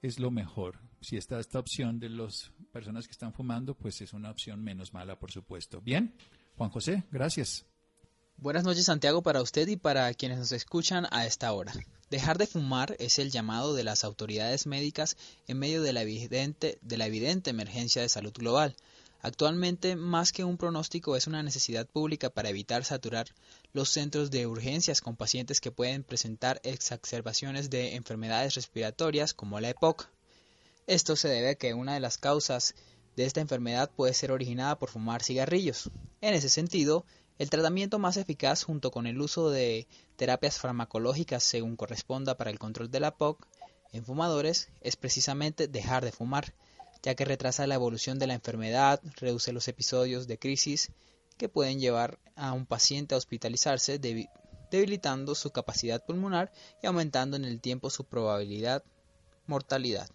es 0.00 0.18
lo 0.18 0.30
mejor. 0.30 0.78
Si 1.00 1.16
está 1.16 1.38
esta 1.38 1.58
opción 1.58 1.98
de 1.98 2.08
las 2.08 2.50
personas 2.72 3.06
que 3.06 3.12
están 3.12 3.32
fumando, 3.32 3.74
pues 3.74 4.00
es 4.00 4.12
una 4.12 4.30
opción 4.30 4.62
menos 4.62 4.94
mala, 4.94 5.18
por 5.18 5.30
supuesto. 5.30 5.80
Bien, 5.80 6.14
Juan 6.56 6.70
José, 6.70 7.04
gracias. 7.10 7.66
Buenas 8.38 8.64
noches 8.64 8.86
Santiago 8.86 9.22
para 9.22 9.42
usted 9.42 9.68
y 9.68 9.76
para 9.76 10.12
quienes 10.14 10.38
nos 10.38 10.52
escuchan 10.52 11.06
a 11.10 11.26
esta 11.26 11.52
hora. 11.52 11.72
Dejar 12.10 12.38
de 12.38 12.46
fumar 12.46 12.96
es 12.98 13.18
el 13.18 13.30
llamado 13.30 13.74
de 13.74 13.84
las 13.84 14.04
autoridades 14.04 14.66
médicas 14.66 15.16
en 15.46 15.58
medio 15.58 15.82
de 15.82 15.92
la 15.92 16.02
evidente, 16.02 16.78
de 16.82 16.96
la 16.96 17.06
evidente 17.06 17.50
emergencia 17.50 18.02
de 18.02 18.08
salud 18.08 18.32
global. 18.32 18.76
Actualmente, 19.24 19.94
más 19.94 20.32
que 20.32 20.42
un 20.42 20.58
pronóstico, 20.58 21.14
es 21.14 21.28
una 21.28 21.44
necesidad 21.44 21.86
pública 21.86 22.28
para 22.28 22.48
evitar 22.48 22.84
saturar 22.84 23.28
los 23.72 23.88
centros 23.88 24.32
de 24.32 24.48
urgencias 24.48 25.00
con 25.00 25.14
pacientes 25.14 25.60
que 25.60 25.70
pueden 25.70 26.02
presentar 26.02 26.60
exacerbaciones 26.64 27.70
de 27.70 27.94
enfermedades 27.94 28.56
respiratorias 28.56 29.32
como 29.32 29.60
la 29.60 29.70
EPOC. 29.70 30.08
Esto 30.88 31.14
se 31.14 31.28
debe 31.28 31.50
a 31.50 31.54
que 31.54 31.72
una 31.72 31.94
de 31.94 32.00
las 32.00 32.18
causas 32.18 32.74
de 33.14 33.24
esta 33.24 33.40
enfermedad 33.40 33.92
puede 33.94 34.12
ser 34.12 34.32
originada 34.32 34.76
por 34.76 34.90
fumar 34.90 35.22
cigarrillos. 35.22 35.88
En 36.20 36.34
ese 36.34 36.48
sentido, 36.48 37.04
el 37.38 37.48
tratamiento 37.48 38.00
más 38.00 38.16
eficaz 38.16 38.64
junto 38.64 38.90
con 38.90 39.06
el 39.06 39.20
uso 39.20 39.50
de 39.50 39.86
terapias 40.16 40.58
farmacológicas 40.58 41.44
según 41.44 41.76
corresponda 41.76 42.36
para 42.36 42.50
el 42.50 42.58
control 42.58 42.90
de 42.90 42.98
la 42.98 43.16
POC 43.16 43.46
en 43.92 44.04
fumadores 44.04 44.68
es 44.80 44.96
precisamente 44.96 45.68
dejar 45.68 46.04
de 46.04 46.10
fumar, 46.10 46.54
ya 47.02 47.14
que 47.14 47.24
retrasa 47.24 47.66
la 47.66 47.74
evolución 47.74 48.18
de 48.18 48.26
la 48.26 48.34
enfermedad, 48.34 49.00
reduce 49.16 49.52
los 49.52 49.68
episodios 49.68 50.26
de 50.26 50.38
crisis 50.38 50.92
que 51.36 51.48
pueden 51.48 51.80
llevar 51.80 52.18
a 52.36 52.52
un 52.52 52.66
paciente 52.66 53.14
a 53.14 53.18
hospitalizarse 53.18 53.98
debilitando 53.98 55.34
su 55.34 55.50
capacidad 55.50 56.04
pulmonar 56.04 56.52
y 56.82 56.86
aumentando 56.86 57.36
en 57.36 57.44
el 57.44 57.60
tiempo 57.60 57.90
su 57.90 58.04
probabilidad 58.04 58.84
mortalidad. 59.46 60.08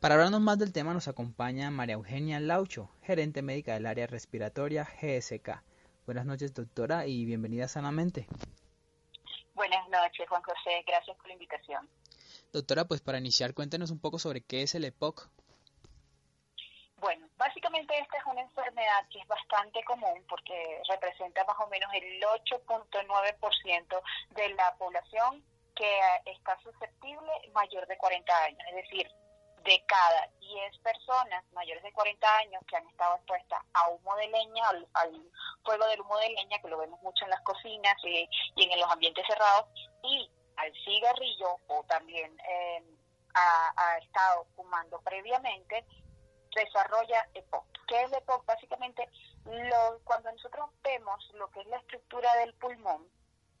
Para 0.00 0.14
hablarnos 0.14 0.40
más 0.40 0.58
del 0.58 0.72
tema 0.72 0.92
nos 0.92 1.08
acompaña 1.08 1.70
María 1.70 1.94
Eugenia 1.94 2.38
Laucho, 2.38 2.90
gerente 3.02 3.42
médica 3.42 3.74
del 3.74 3.86
área 3.86 4.06
respiratoria 4.06 4.84
GSK. 4.84 5.62
Buenas 6.04 6.26
noches, 6.26 6.52
doctora, 6.54 7.06
y 7.06 7.24
bienvenida 7.24 7.66
sanamente. 7.66 8.26
Buenas 9.54 9.88
noches, 9.88 10.28
Juan 10.28 10.42
José. 10.42 10.84
Gracias 10.86 11.16
por 11.16 11.28
la 11.28 11.32
invitación. 11.32 11.88
Doctora, 12.52 12.84
pues 12.84 13.00
para 13.00 13.18
iniciar, 13.18 13.54
cuéntenos 13.54 13.90
un 13.90 13.98
poco 13.98 14.18
sobre 14.18 14.42
qué 14.42 14.62
es 14.62 14.74
el 14.74 14.84
EPOC. 14.84 15.30
Bueno, 16.98 17.28
básicamente 17.36 17.98
esta 17.98 18.18
es 18.18 18.24
una 18.24 18.40
enfermedad 18.40 19.06
que 19.10 19.18
es 19.18 19.28
bastante 19.28 19.84
común 19.84 20.24
porque 20.28 20.80
representa 20.88 21.44
más 21.44 21.58
o 21.60 21.66
menos 21.68 21.92
el 21.92 22.22
8.9% 22.22 24.02
de 24.30 24.48
la 24.50 24.74
población 24.76 25.44
que 25.74 26.00
está 26.24 26.58
susceptible 26.60 27.30
mayor 27.52 27.86
de 27.86 27.98
40 27.98 28.44
años. 28.44 28.60
Es 28.70 28.76
decir, 28.76 29.10
de 29.66 29.84
cada 29.86 30.28
10 30.40 30.78
personas 30.78 31.44
mayores 31.52 31.82
de 31.82 31.92
40 31.92 32.36
años 32.38 32.62
que 32.68 32.76
han 32.76 32.86
estado 32.88 33.16
expuestas 33.16 33.60
a 33.74 33.88
humo 33.88 34.16
de 34.16 34.28
leña, 34.28 34.64
al, 34.94 35.30
fuego 35.64 35.86
del 35.88 36.00
humo 36.00 36.16
de 36.18 36.30
leña, 36.30 36.58
que 36.60 36.68
lo 36.68 36.78
vemos 36.78 37.02
mucho 37.02 37.24
en 37.24 37.30
las 37.30 37.40
cocinas 37.42 37.96
y, 38.04 38.28
en 38.56 38.80
los 38.80 38.90
ambientes 38.90 39.26
cerrados, 39.26 39.66
y 40.04 40.30
al 40.56 40.72
cigarrillo 40.84 41.58
o 41.66 41.82
también 41.84 42.38
eh, 42.48 42.82
ha, 43.34 43.98
estado 43.98 44.46
fumando 44.54 45.00
previamente, 45.02 45.84
desarrolla 46.56 47.28
EPOC. 47.34 47.64
¿Qué 47.86 48.02
es 48.02 48.12
EPOC? 48.12 48.44
Básicamente, 48.44 49.08
lo, 49.44 50.00
cuando 50.04 50.32
nosotros 50.32 50.70
vemos 50.82 51.30
lo 51.34 51.48
que 51.50 51.60
es 51.60 51.66
la 51.66 51.76
estructura 51.76 52.34
del 52.36 52.52
pulmón, 52.54 53.06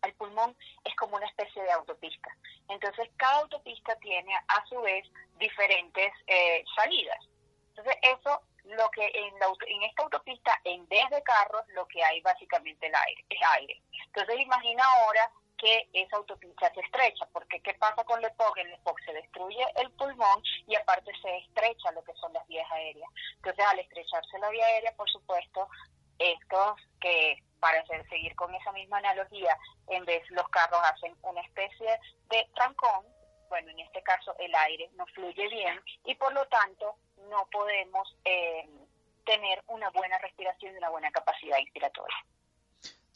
el 0.02 0.14
pulmón 0.14 0.56
es 0.84 0.94
como 0.96 1.16
una 1.16 1.26
especie 1.26 1.62
de 1.62 1.72
autopista. 1.72 2.30
Entonces, 2.68 3.08
cada 3.16 3.40
autopista 3.40 3.96
tiene 3.96 4.34
a 4.34 4.66
su 4.66 4.80
vez 4.80 5.08
diferentes 5.38 6.12
eh, 6.26 6.64
salidas. 6.74 7.18
Entonces, 7.70 7.96
eso, 8.02 8.40
lo 8.64 8.90
que 8.90 9.04
en, 9.14 9.38
la, 9.38 9.46
en 9.66 9.82
esta 9.82 10.02
autopista, 10.02 10.60
en 10.64 10.86
vez 10.88 11.08
de 11.10 11.22
carros, 11.22 11.62
lo 11.68 11.86
que 11.86 12.02
hay 12.02 12.20
básicamente 12.20 12.86
el 12.86 12.94
aire, 12.94 13.24
es 13.28 13.38
aire. 13.52 13.80
Entonces, 14.06 14.40
imagina 14.40 14.84
ahora 14.84 15.30
que 15.56 15.88
esa 15.92 16.16
autopista 16.16 16.72
se 16.72 16.80
estrecha, 16.80 17.26
porque 17.32 17.60
¿qué 17.60 17.74
pasa 17.74 18.04
con 18.04 18.18
el 18.18 18.26
EPOC? 18.26 18.58
El 18.58 18.72
EPOC 18.72 19.00
se 19.04 19.12
destruye 19.12 19.64
el 19.76 19.90
pulmón 19.92 20.42
y 20.66 20.76
aparte 20.76 21.12
se 21.22 21.36
estrecha 21.38 21.92
lo 21.92 22.04
que 22.04 22.14
son 22.14 22.32
las 22.32 22.46
vías 22.46 22.70
aéreas. 22.72 23.08
Entonces, 23.36 23.64
al 23.66 23.78
estrecharse 23.78 24.38
la 24.38 24.50
vía 24.50 24.66
aérea, 24.66 24.94
por 24.96 25.10
supuesto, 25.10 25.68
estos 26.18 26.80
que 27.00 27.42
para 27.60 27.84
seguir 28.08 28.34
con 28.36 28.54
esa 28.54 28.72
misma 28.72 28.98
analogía, 28.98 29.56
en 29.88 30.04
vez 30.04 30.22
los 30.30 30.48
carros 30.48 30.80
hacen 30.84 31.14
una 31.22 31.40
especie 31.40 31.98
de 32.30 32.48
trancón, 32.54 33.06
bueno, 33.48 33.70
en 33.70 33.80
este 33.80 34.02
caso 34.02 34.34
el 34.38 34.54
aire 34.54 34.90
no 34.94 35.06
fluye 35.06 35.48
bien 35.48 35.80
y 36.04 36.14
por 36.16 36.32
lo 36.32 36.46
tanto 36.48 36.96
no 37.28 37.46
podemos 37.50 38.16
eh, 38.24 38.68
tener 39.24 39.62
una 39.68 39.90
buena 39.90 40.18
respiración 40.18 40.74
y 40.74 40.78
una 40.78 40.90
buena 40.90 41.10
capacidad 41.10 41.58
inspiratoria. 41.58 42.16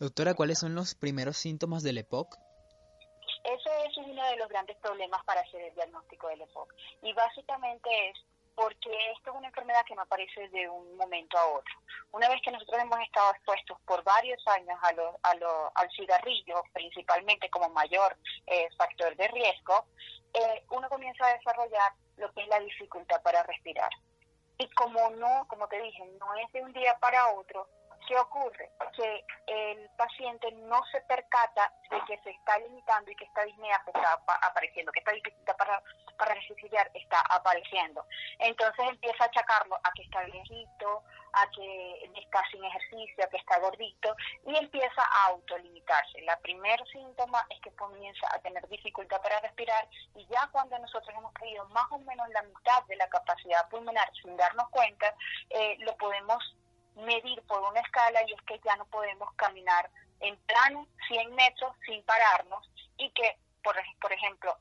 Doctora, 0.00 0.32
¿cuáles 0.32 0.58
son 0.58 0.74
los 0.74 0.94
primeros 0.94 1.36
síntomas 1.36 1.82
del 1.82 1.98
EPOC? 1.98 2.34
Ese 3.44 3.70
es 3.84 3.96
uno 3.98 4.26
de 4.30 4.36
los 4.36 4.48
grandes 4.48 4.78
problemas 4.78 5.22
para 5.26 5.42
hacer 5.42 5.60
el 5.60 5.74
diagnóstico 5.74 6.28
del 6.28 6.40
EPOC 6.40 6.74
y 7.02 7.12
básicamente 7.12 8.08
es 8.08 8.16
porque 8.54 8.90
esto 9.12 9.30
es 9.30 9.36
una 9.36 9.48
enfermedad 9.48 9.84
que 9.86 9.94
no 9.94 10.00
aparece 10.00 10.48
de 10.48 10.66
un 10.70 10.96
momento 10.96 11.36
a 11.36 11.46
otro. 11.48 11.74
Una 12.12 12.30
vez 12.30 12.40
que 12.42 12.50
nosotros 12.50 12.80
hemos 12.80 12.98
estado 13.00 13.30
expuestos 13.32 13.78
por 13.84 14.02
varios 14.02 14.42
años 14.48 14.78
a 14.80 14.88
a 14.88 15.34
lo, 15.34 15.70
al 15.74 15.90
cigarrillo, 15.90 16.62
principalmente 16.72 17.50
como 17.50 17.68
mayor 17.68 18.16
eh, 18.46 18.68
factor 18.78 19.14
de 19.16 19.28
riesgo, 19.28 19.84
eh, 20.32 20.64
uno 20.70 20.88
comienza 20.88 21.26
a 21.26 21.36
desarrollar 21.36 21.92
lo 22.16 22.32
que 22.32 22.40
es 22.40 22.48
la 22.48 22.60
dificultad 22.60 23.20
para 23.20 23.42
respirar. 23.42 23.90
Y 24.56 24.66
como 24.70 25.10
no, 25.10 25.46
como 25.48 25.68
te 25.68 25.80
dije, 25.82 26.04
no 26.18 26.34
es 26.36 26.50
de 26.52 26.62
un 26.62 26.72
día 26.72 26.96
para 27.00 27.32
otro, 27.34 27.68
¿Qué 28.10 28.18
ocurre? 28.18 28.72
Que 28.96 29.24
el 29.46 29.88
paciente 29.90 30.50
no 30.50 30.82
se 30.90 31.00
percata 31.02 31.72
de 31.88 32.00
que 32.08 32.20
se 32.24 32.30
está 32.30 32.58
limitando 32.58 33.08
y 33.08 33.14
que 33.14 33.24
esta 33.24 33.44
disnea 33.44 33.80
está 33.86 34.18
apareciendo, 34.42 34.90
que 34.90 34.98
esta 34.98 35.12
dificultad 35.12 35.56
para, 35.56 35.80
para 36.18 36.34
está 36.34 37.20
apareciendo. 37.30 38.04
Entonces 38.40 38.88
empieza 38.88 39.22
a 39.22 39.26
achacarlo 39.28 39.76
a 39.76 39.92
que 39.92 40.02
está 40.02 40.24
viejito, 40.24 41.04
a 41.34 41.48
que 41.52 42.10
está 42.16 42.42
sin 42.50 42.64
ejercicio, 42.64 43.24
a 43.24 43.28
que 43.28 43.36
está 43.36 43.60
gordito 43.60 44.16
y 44.44 44.56
empieza 44.56 45.02
a 45.02 45.26
autolimitarse. 45.26 46.20
La 46.22 46.36
primer 46.40 46.84
síntoma 46.88 47.46
es 47.48 47.60
que 47.60 47.70
comienza 47.76 48.26
a 48.34 48.40
tener 48.40 48.66
dificultad 48.66 49.22
para 49.22 49.38
respirar 49.38 49.86
y 50.16 50.26
ya 50.26 50.48
cuando 50.50 50.76
nosotros 50.80 51.14
hemos 51.16 51.32
perdido 51.34 51.64
más 51.68 51.86
o 51.92 51.98
menos 52.00 52.28
la 52.30 52.42
mitad 52.42 52.82
de 52.88 52.96
la 52.96 53.08
capacidad 53.08 53.68
pulmonar 53.68 54.10
sin 54.20 54.36
darnos 54.36 54.68
cuenta, 54.70 55.14
eh, 55.50 55.76
lo 55.78 55.96
podemos 55.96 56.56
medir 56.96 57.42
por 57.42 57.62
una 57.62 57.80
escala 57.80 58.20
y 58.26 58.32
es 58.32 58.42
que 58.42 58.60
ya 58.64 58.76
no 58.76 58.84
podemos 58.86 59.32
caminar 59.34 59.90
en 60.20 60.36
plano 60.38 60.86
100 61.08 61.34
metros 61.34 61.74
sin 61.86 62.02
pararnos 62.04 62.68
y 62.98 63.10
que, 63.10 63.36
por, 63.62 63.76
por 64.00 64.12
ejemplo, 64.12 64.56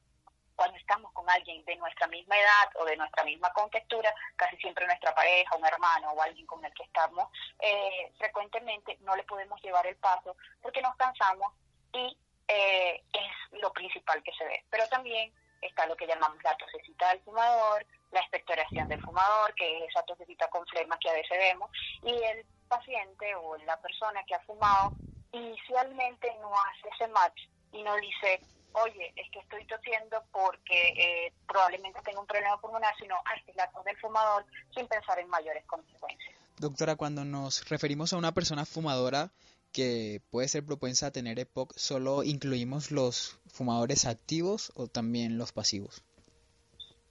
cuando 0.56 0.78
estamos 0.78 1.12
con 1.14 1.30
alguien 1.30 1.64
de 1.64 1.76
nuestra 1.78 2.08
misma 2.08 2.38
edad 2.38 2.70
o 2.76 2.86
de 2.86 2.98
nuestra 2.98 3.24
misma 3.24 3.50
contextura, 3.54 4.14
casi 4.36 4.58
siempre 4.58 4.86
nuestra 4.86 5.16
pareja, 5.16 5.56
un 5.56 5.66
hermano 5.66 6.12
o 6.12 6.22
alguien 6.22 6.46
con 6.46 6.64
el 6.66 6.74
que 6.74 6.84
estamos 6.84 7.30
eh, 7.60 8.12
frecuentemente, 8.18 8.98
no 9.02 9.16
le 9.16 9.24
podemos 9.24 9.62
llevar 9.62 9.88
el 9.88 9.96
paso 9.96 10.36
porque 10.62 10.82
nos 10.82 10.96
cansamos 10.98 11.54
y 11.94 12.18
eh, 12.50 13.02
es 13.14 13.62
lo 13.62 13.72
principal 13.72 14.22
que 14.22 14.34
se 14.34 14.44
ve. 14.44 14.66
Pero 14.70 14.86
también 14.90 15.32
está 15.62 15.86
lo 15.86 15.96
que 15.96 16.08
llamamos 16.08 16.44
la 16.44 16.58
tosecita 16.58 17.10
del 17.10 17.22
fumador, 17.22 17.86
la 18.12 18.22
expectoración 18.22 18.88
del 18.88 19.02
fumador, 19.02 19.54
que 19.56 19.78
es 19.78 19.90
esa 19.90 20.04
tosecita 20.04 20.48
con 20.50 20.66
flema 20.68 20.98
que 21.00 21.10
a 21.10 21.14
veces 21.14 21.38
vemos, 21.38 21.70
y 22.04 22.12
el 22.12 22.46
paciente 22.68 23.36
o 23.36 23.58
la 23.58 23.80
persona 23.82 24.24
que 24.26 24.36
ha 24.36 24.40
fumado 24.42 24.94
inicialmente 25.32 26.36
no 26.42 26.52
hace 26.54 26.90
ese 26.96 27.08
match 27.12 27.42
y 27.72 27.84
no 27.84 27.96
dice, 27.98 28.42
oye, 28.74 29.14
es 29.16 29.30
que 29.32 29.40
estoy 29.40 29.66
tosiendo 29.66 30.24
porque 30.32 30.90
eh, 30.98 31.34
probablemente 31.48 32.00
tengo 32.04 32.22
un 32.22 32.28
problema 32.28 32.60
pulmonar, 32.60 32.94
sino, 33.00 33.16
es 33.48 33.56
la 33.56 33.70
tos 33.72 33.84
del 33.86 33.98
fumador, 33.98 34.46
sin 34.74 34.88
pensar 34.88 35.20
en 35.20 35.30
mayores 35.30 35.66
consecuencias. 35.66 36.36
Doctora, 36.58 36.96
cuando 36.96 37.24
nos 37.24 37.68
referimos 37.70 38.12
a 38.14 38.18
una 38.18 38.34
persona 38.34 38.66
fumadora, 38.66 39.32
que 39.72 40.22
puede 40.32 40.48
ser 40.48 40.66
propensa 40.66 41.08
a 41.08 41.12
tener 41.12 41.40
EPOC, 41.40 41.74
¿solo 41.78 42.24
incluimos 42.24 42.92
los 42.92 43.38
fumadores 43.48 44.06
activos 44.06 44.72
o 44.76 44.88
también 44.88 45.38
los 45.38 45.52
pasivos? 45.52 46.04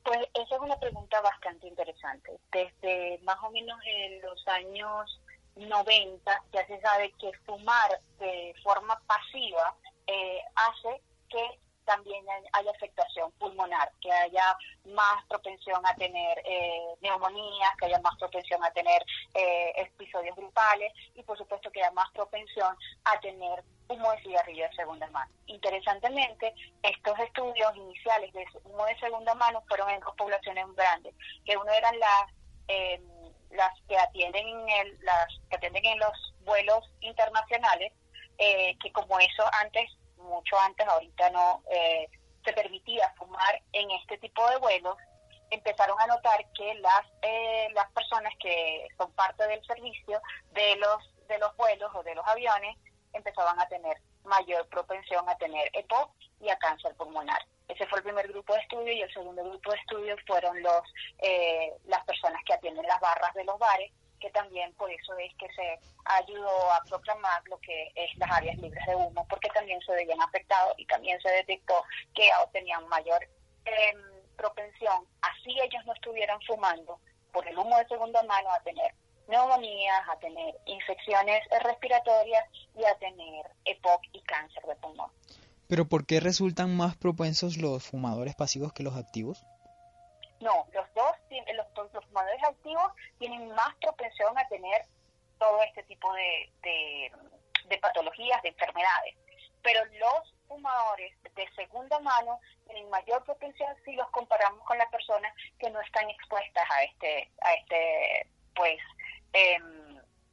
Pues 0.09 0.27
esa 0.33 0.55
es 0.55 0.61
una 0.63 0.81
pregunta 0.81 1.21
bastante 1.21 1.67
interesante. 1.67 2.33
Desde 2.51 3.19
más 3.25 3.37
o 3.43 3.51
menos 3.51 3.79
en 3.85 4.23
los 4.23 4.49
años 4.49 5.21
90 5.55 6.45
ya 6.51 6.67
se 6.67 6.81
sabe 6.81 7.13
que 7.21 7.31
fumar 7.45 8.01
de 8.19 8.55
forma 8.63 8.99
pasiva 9.07 9.77
eh, 10.07 10.41
hace 10.55 11.03
que 11.29 11.61
también 11.89 12.23
haya 12.53 12.71
afectación 12.71 13.33
pulmonar, 13.39 13.91
que 14.03 14.13
haya 14.13 14.55
más 14.85 15.25
propensión 15.27 15.81
a 15.87 15.95
tener 15.95 16.39
eh, 16.45 16.95
neumonías, 17.01 17.77
que 17.79 17.87
haya 17.87 17.99
más 18.01 18.15
propensión 18.19 18.63
a 18.63 18.71
tener 18.73 19.03
eh, 19.33 19.73
episodios 19.77 20.37
gripales 20.37 20.93
y 21.15 21.23
por 21.23 21.39
supuesto 21.39 21.71
que 21.71 21.81
haya 21.81 21.91
más 21.93 22.11
propensión 22.13 22.77
a 23.05 23.19
tener 23.21 23.65
humo 23.89 24.13
de 24.13 24.23
cigarrillo 24.23 24.69
de 24.69 24.77
segunda 24.77 25.07
mano. 25.07 25.33
Interesantemente, 25.47 26.55
estos 26.83 27.19
estudios 27.21 27.75
iniciales 27.75 28.35
de 28.35 28.45
humo 28.65 28.85
de 28.85 28.99
segunda 28.99 29.35
mano 29.35 29.65
fueron 29.67 29.89
en 29.89 30.01
dos 30.01 30.15
poblaciones 30.15 30.67
grandes, 30.77 31.15
que 31.47 31.57
uno 31.57 31.73
eran 31.73 31.99
las 31.99 32.25
em, 32.69 33.03
las 33.51 33.73
que 33.89 33.97
atienden 33.97 34.47
en 34.47 34.69
el, 34.69 34.99
las 35.01 35.27
que 35.49 35.57
atienden 35.57 35.87
en 35.87 35.99
los 36.01 36.35
vuelos 36.45 36.85
internacionales, 37.01 37.95
eh, 38.37 38.77
que 38.83 38.93
como 38.93 39.19
eso 39.19 39.43
antes 39.63 39.91
mucho 40.19 40.59
antes, 40.61 40.87
ahorita 40.87 41.31
no, 41.31 41.63
eh, 41.71 42.09
se 42.45 42.53
permitía 42.53 43.13
fumar 43.17 43.63
en 43.73 43.91
este 43.93 44.19
tipo 44.19 44.49
de 44.51 44.57
vuelos, 44.59 44.97
empezaron 45.51 45.99
a 46.01 46.07
notar 46.07 46.45
que 46.53 46.75
las 46.75 47.07
eh, 47.23 47.69
las 47.73 47.91
personas 47.93 48.33
que 48.41 48.87
son 48.97 49.11
parte 49.13 49.47
del 49.47 49.65
servicio 49.65 50.21
de 50.53 50.77
los 50.77 51.27
de 51.27 51.39
los 51.39 51.57
vuelos 51.57 51.91
o 51.95 52.03
de 52.03 52.15
los 52.15 52.27
aviones 52.27 52.77
empezaban 53.13 53.59
a 53.61 53.69
tener 53.69 53.97
mayor 54.25 54.67
propensión 54.69 55.29
a 55.29 55.37
tener 55.37 55.71
EPOC 55.73 56.11
y 56.41 56.51
a 56.51 56.59
cáncer 56.59 56.95
pulmonar. 56.97 57.41
Ese 57.67 57.87
fue 57.87 57.99
el 57.99 58.05
primer 58.05 58.29
grupo 58.29 58.55
de 58.55 58.61
estudio 58.61 58.93
y 58.93 59.03
el 59.03 59.13
segundo 59.13 59.43
grupo 59.45 59.71
de 59.73 59.79
estudio 59.79 60.17
fueron 60.27 60.63
los 60.63 60.83
eh, 61.19 61.73
las 61.87 62.05
personas 62.05 62.43
que 62.45 62.55
atienden 62.55 62.87
las 62.87 63.01
barras 63.01 63.33
de 63.35 63.45
los 63.45 63.59
bares 63.59 63.91
que 64.19 64.31
también 64.31 64.73
por 64.75 64.91
eso 64.91 65.17
es 65.19 65.35
que 65.37 65.49
se 65.55 65.79
ayudó 66.05 66.73
a 66.73 66.83
proclamar 66.89 67.43
lo 67.49 67.59
que 67.61 67.93
es 67.95 68.17
las 68.19 68.31
áreas 68.31 68.57
libres 68.59 68.85
de 68.87 68.95
humo, 68.95 69.27
porque 69.29 69.49
también 69.51 69.81
se 69.83 69.93
veían 69.93 70.21
afectados 70.21 70.75
y 70.77 70.87
también 70.87 71.21
se 71.21 71.31
detectó 71.31 71.85
que 72.15 72.29
tenían 72.53 72.87
mayor 72.89 73.23
em, 73.65 74.03
propensión, 74.37 75.05
así 75.23 75.51
ellos 75.61 75.85
no 75.87 75.93
estuvieran 75.93 76.41
fumando 76.47 76.99
por 77.33 77.47
el 77.47 77.59
humo 77.59 77.77
de 77.79 77.87
segunda 77.89 78.23
mano, 78.23 78.51
a 78.51 78.61
tener 78.61 78.95
neumonías, 79.29 80.09
a 80.09 80.19
tener 80.19 80.55
infecciones 80.67 81.43
respiratorias 81.63 82.45
y 82.77 82.85
a 82.85 82.95
tener 82.99 83.47
EPOC 83.65 84.03
y 84.13 84.23
cáncer 84.23 84.63
de 84.65 84.75
pulmón. 84.77 85.11
¿Pero 85.69 85.87
por 85.87 86.07
qué 86.07 86.19
resultan 86.19 86.75
más 86.75 86.97
propensos 86.97 87.59
los 87.59 87.85
fumadores 87.85 88.35
pasivos 88.35 88.73
que 88.73 88.83
los 88.83 88.97
activos? 88.97 89.45
No, 90.41 90.67
los 90.73 90.95
dos, 90.95 91.17
los, 91.31 91.93
los 91.93 92.05
fumadores 92.07 92.43
activos 92.45 92.93
tienen 93.19 93.51
más 93.55 93.75
propensión 93.77 94.37
a 94.39 94.47
tener 94.49 94.87
todo 95.39 95.63
este 95.63 95.83
tipo 95.85 96.13
de, 96.15 97.11
de, 97.69 97.79
patologías, 97.79 98.43
de 98.43 98.51
enfermedades. 98.51 99.15
Pero 99.63 99.85
los 99.85 100.35
fumadores 100.47 101.13
de 101.35 101.49
segunda 101.55 101.99
mano 102.01 102.41
tienen 102.67 102.89
mayor 102.91 103.25
propensión 103.25 103.75
si 103.85 103.93
los 103.95 104.09
comparamos 104.11 104.65
con 104.65 104.79
las 104.79 104.89
personas 104.91 105.33
que 105.59 105.71
no 105.71 105.81
están 105.81 106.09
expuestas 106.11 106.65
a 106.71 106.83
este, 106.85 107.31
a 107.43 107.55
este, 107.55 108.27
pues, 108.55 108.79
eh, 109.33 109.59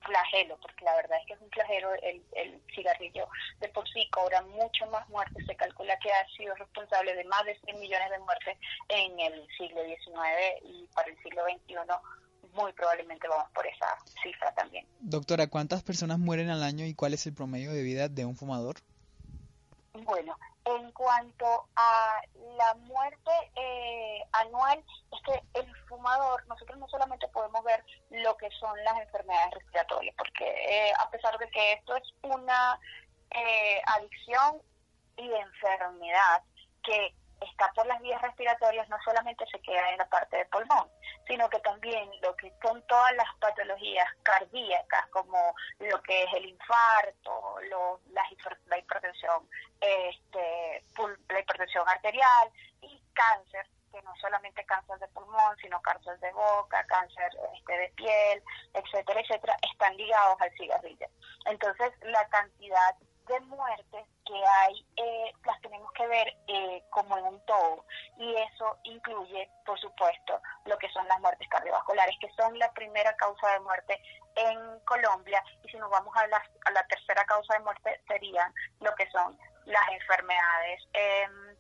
flagelo, 0.06 0.58
porque 0.62 0.86
la 0.86 0.96
verdad 0.96 1.20
es 1.20 1.28
que 1.28 1.34
es 1.34 1.42
un 1.42 1.50
flagelo, 1.50 1.94
el, 1.96 2.24
el 2.36 2.62
cigarrillo 2.74 3.28
de 3.60 3.70
por 3.70 3.88
sí 3.90 4.08
cobra 4.12 4.42
mucho 4.42 4.86
más 4.88 5.08
muertes, 5.10 5.46
se 5.46 5.56
calcula 5.56 5.98
que 6.00 6.12
ha 6.12 6.28
sido 6.38 6.56
responsable 6.56 7.16
de 7.16 7.24
más 7.26 7.44
de 7.46 7.60
100 7.60 7.80
millones 7.80 8.10
de 8.10 8.20
muertes 8.20 8.58
en 8.90 9.20
el 9.20 9.48
siglo 9.58 9.84
XIX 9.84 10.64
y 10.64 10.88
para 10.94 11.10
el 11.10 11.18
siglo 11.24 11.44
XXI 11.44 11.76
muy 12.56 12.72
probablemente 12.74 13.28
vamos 13.28 13.50
por 13.54 13.68
esa 13.68 13.88
cifra 14.24 14.54
también. 14.54 14.88
Doctora, 15.00 15.48
¿cuántas 15.48 15.84
personas 15.84 16.20
mueren 16.20 16.50
al 16.50 16.64
año 16.64 16.86
y 16.86 16.94
cuál 16.94 17.14
es 17.14 17.26
el 17.28 17.34
promedio 17.34 17.74
de 17.74 17.84
vida 17.84 18.08
de 18.08 18.26
un 18.26 18.36
fumador? 18.36 18.78
Bueno, 19.94 20.38
en 20.66 20.92
cuanto 20.92 21.68
a 21.76 22.22
la 22.58 22.74
muerte 22.74 23.32
eh, 23.56 24.24
anual, 24.32 24.84
es 25.12 25.22
que 25.24 25.60
el 25.60 25.76
fumador, 25.88 26.46
nosotros 26.48 26.78
no 26.80 26.88
solamente 26.88 27.28
podemos 27.30 27.64
ver 27.64 27.84
lo 28.10 28.36
que 28.38 28.50
son 28.60 28.84
las 28.84 28.98
enfermedades 28.98 29.54
respiratorias, 29.54 30.16
porque 30.18 30.46
eh, 30.46 30.94
a 31.00 31.10
pesar 31.10 31.38
de 31.38 31.50
que 31.50 31.74
esto 31.74 31.96
es 31.96 32.14
una 32.24 32.80
eh, 33.32 33.82
adicción 33.86 34.62
y 35.18 35.32
enfermedad 35.32 36.42
que 36.84 37.14
está 37.42 37.72
por 37.74 37.86
las 37.86 38.02
vías 38.02 38.22
respiratorias 38.22 38.88
no 38.90 38.98
solamente 39.04 39.46
se 39.48 39.60
queda 39.60 39.90
en 39.92 39.98
la 39.98 40.10
parte 40.10 40.38
del 40.38 40.48
pulmón, 40.48 40.90
sino 41.28 41.50
que 41.50 41.60
también 41.60 42.10
lo 42.22 42.36
que 42.36 42.52
son 42.62 42.82
todas 42.88 43.14
las 43.16 43.28
patologías 43.40 44.08
cardíacas, 44.24 45.08
como 45.08 45.56
lo 45.80 46.02
que 46.02 46.24
es 46.24 46.34
el 46.34 46.46
infarto, 46.46 47.58
la, 48.12 48.78
hipertensión, 48.80 49.50
este, 49.80 50.84
la 51.30 51.40
hipertensión 51.40 51.88
arterial 51.88 52.50
y 52.82 53.02
cáncer, 53.14 53.68
que 53.92 54.02
no 54.02 54.14
solamente 54.18 54.66
cáncer 54.66 55.00
de 55.00 55.08
pulmón, 55.10 55.56
sino 55.62 55.82
cáncer 55.82 56.20
de 56.20 56.32
boca, 56.34 56.86
cáncer 56.88 57.32
este, 57.56 57.78
de 57.78 57.90
piel, 57.90 58.44
etcétera, 58.74 59.22
etcétera, 59.22 59.58
están 59.72 59.96
ligados 59.96 60.42
al 60.42 60.52
cigarrillo. 60.58 61.08
Entonces, 61.46 61.94
la 62.02 62.28
cantidad 62.28 62.96
de 63.28 63.40
muertes 63.42 64.06
que 64.26 64.34
hay 64.34 64.86
eh, 64.98 65.34
las 65.46 65.60
tenemos 65.62 65.92
que 65.94 66.08
ver 66.08 66.28
eh, 66.48 66.84
como 66.90 67.18
en 67.18 67.26
un 67.26 67.46
todo. 67.46 67.86
Y 68.18 68.36
eso 68.36 68.78
incluye 68.84 69.50
por 69.66 69.80
supuesto 69.80 70.42
lo 70.66 70.78
que 70.78 70.90
son 70.90 71.08
las 71.08 71.20
muertes 71.22 71.48
cardiovasculares 71.50 72.16
que 72.20 72.30
son 72.34 72.58
la 72.60 72.72
primera 72.74 73.16
causa 73.16 73.52
de 73.54 73.60
muerte 73.60 74.02
en 74.36 74.80
Colombia. 74.82 75.44
Y 75.64 75.70
si 75.70 75.78
nos 75.78 75.90
vamos 75.90 76.16
a 76.16 76.28
la, 76.28 76.44
a 76.66 76.72
la 76.72 76.86
tercera 76.88 77.24
causa 77.26 77.54
de 77.56 77.64
muerte 77.64 78.02
serían 78.08 78.54
lo 78.80 78.94
que 78.96 79.10
son 79.12 79.38
las 79.66 79.90
enfermedades 79.90 80.84
em, 80.94 81.56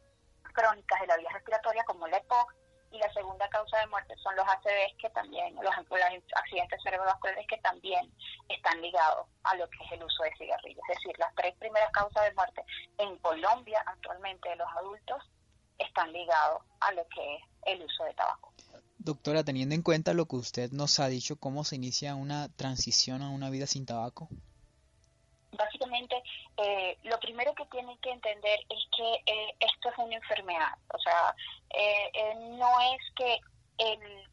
crónicas 0.54 1.02
de 1.02 1.08
la 1.08 1.18
vía 1.18 1.30
respiratoria 1.32 1.84
como 1.84 2.08
la 2.08 2.18
EPOC 2.18 2.54
y 2.92 2.98
la 2.98 3.12
segunda 3.14 3.48
causa 3.50 3.80
de 3.80 3.88
muerte 3.88 4.16
son 4.18 4.36
los 4.36 4.46
ACVs 4.48 4.96
que 5.00 5.10
también, 5.10 5.56
los, 5.56 5.74
accidentes 5.76 6.82
cerebrovasculares 6.84 7.46
que 7.48 7.58
también 7.58 8.12
están 8.50 8.82
ligados 8.82 9.28
a 9.44 9.56
lo 9.56 9.70
que 9.70 9.84
es 9.86 9.92
el 9.94 10.04
uso 10.04 10.24
de 10.24 10.36
cigarrillos. 10.38 10.84
Es 10.90 10.98
decir, 10.98 11.14
las 11.18 11.34
tres 11.36 11.56
primeras 11.58 11.92
causas 11.92 12.24
de 12.24 12.34
muerte 12.34 12.64
en 12.98 13.18
Colombia 13.18 13.84
actualmente 13.86 14.50
de 14.50 14.56
los 14.56 14.68
adultos 14.78 15.22
están 15.78 16.12
ligados 16.14 16.62
a 16.80 16.92
lo 16.94 17.08
que 17.10 17.36
es 17.36 17.42
el 17.66 17.84
uso 17.84 18.06
de 18.06 18.14
tabaco. 18.14 18.54
Doctora, 18.98 19.44
teniendo 19.44 19.76
en 19.76 19.84
cuenta 19.84 20.14
lo 20.14 20.26
que 20.26 20.38
usted 20.38 20.72
nos 20.72 21.00
ha 21.00 21.08
dicho, 21.08 21.36
¿cómo 21.36 21.64
se 21.64 21.76
inicia 21.76 22.16
una 22.16 22.50
transición 22.56 23.22
a 23.22 23.30
una 23.30 23.50
vida 23.50 23.68
sin 23.68 23.86
tabaco? 23.86 24.30
Eh, 26.58 26.98
lo 27.04 27.20
primero 27.20 27.54
que 27.54 27.66
tienen 27.66 27.98
que 28.00 28.12
entender 28.12 28.60
es 28.70 28.86
que 28.96 29.14
eh, 29.26 29.56
esto 29.60 29.90
es 29.90 29.98
una 29.98 30.16
enfermedad. 30.16 30.78
O 30.94 31.00
sea, 31.00 31.36
eh, 31.70 32.36
no 32.58 32.70
es 32.94 33.02
que 33.16 33.40
el 33.78 34.30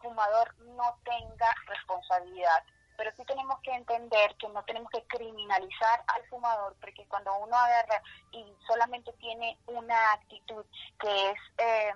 fumador 0.00 0.54
no 0.60 0.96
tenga 1.04 1.54
responsabilidad, 1.66 2.62
pero 2.96 3.10
sí 3.16 3.24
tenemos 3.24 3.58
que 3.60 3.72
entender 3.72 4.34
que 4.36 4.48
no 4.48 4.62
tenemos 4.64 4.90
que 4.90 5.02
criminalizar 5.04 6.04
al 6.06 6.24
fumador, 6.26 6.76
porque 6.80 7.06
cuando 7.06 7.36
uno 7.38 7.56
agarra 7.56 8.02
y 8.30 8.44
solamente 8.66 9.12
tiene 9.14 9.58
una 9.66 10.12
actitud 10.12 10.64
que 11.00 11.30
es 11.30 11.38
eh, 11.58 11.94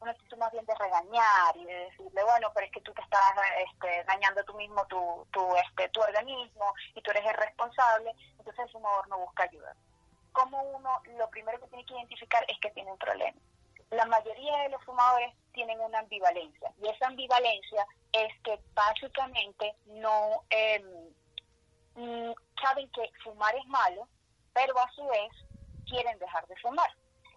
una 0.00 0.12
actitud 0.12 0.36
más 0.38 0.52
bien 0.52 0.64
de 0.66 0.74
regañar 0.74 1.56
y 1.56 1.64
de 1.64 1.74
decirle, 1.74 2.24
bueno, 2.24 2.50
pero 2.54 2.66
es 2.66 2.72
que 2.72 2.80
tú 2.80 2.92
te 2.92 3.02
estás 3.02 3.20
este, 3.66 4.04
dañando 4.04 4.44
tú 4.44 4.54
mismo 4.54 4.86
tu, 4.86 5.26
tu, 5.32 5.56
este, 5.56 5.88
tu 5.90 6.00
organismo 6.00 6.72
y 6.94 7.02
tú 7.02 7.10
eres 7.10 7.26
el 7.26 7.34
responsable, 7.34 8.14
entonces 8.38 8.64
el 8.64 8.70
fumador 8.70 9.08
no 9.08 9.18
busca 9.18 9.44
ayuda. 9.44 9.74
Como 10.32 10.62
uno, 10.62 11.02
lo 11.18 11.28
primero 11.30 11.58
que 11.60 11.68
tiene 11.68 11.84
que 11.84 11.94
identificar 11.94 12.44
es 12.48 12.58
que 12.60 12.70
tiene 12.70 12.92
un 12.92 12.98
problema 12.98 13.38
la 13.90 14.04
mayoría 14.06 14.58
de 14.58 14.68
los 14.70 14.84
fumadores 14.84 15.34
tienen 15.52 15.80
una 15.80 16.00
ambivalencia 16.00 16.72
y 16.82 16.88
esa 16.88 17.06
ambivalencia 17.06 17.86
es 18.12 18.32
que 18.42 18.60
básicamente 18.74 19.74
no 19.86 20.44
eh, 20.50 21.12
saben 22.62 22.88
que 22.90 23.10
fumar 23.24 23.54
es 23.56 23.66
malo, 23.66 24.08
pero 24.52 24.78
a 24.78 24.90
su 24.92 25.06
vez 25.06 25.30
quieren 25.86 26.18
dejar 26.18 26.46
de 26.46 26.56
fumar. 26.56 26.90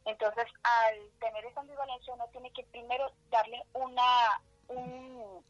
Entonces, 0.05 0.45
al 0.63 0.95
tener 1.19 1.45
esa 1.45 1.61
ambivalencia, 1.61 2.13
uno 2.13 2.27
tiene 2.31 2.51
que 2.53 2.63
primero 2.65 3.11
darle 3.29 3.63
una 3.73 4.41
un 4.67 5.43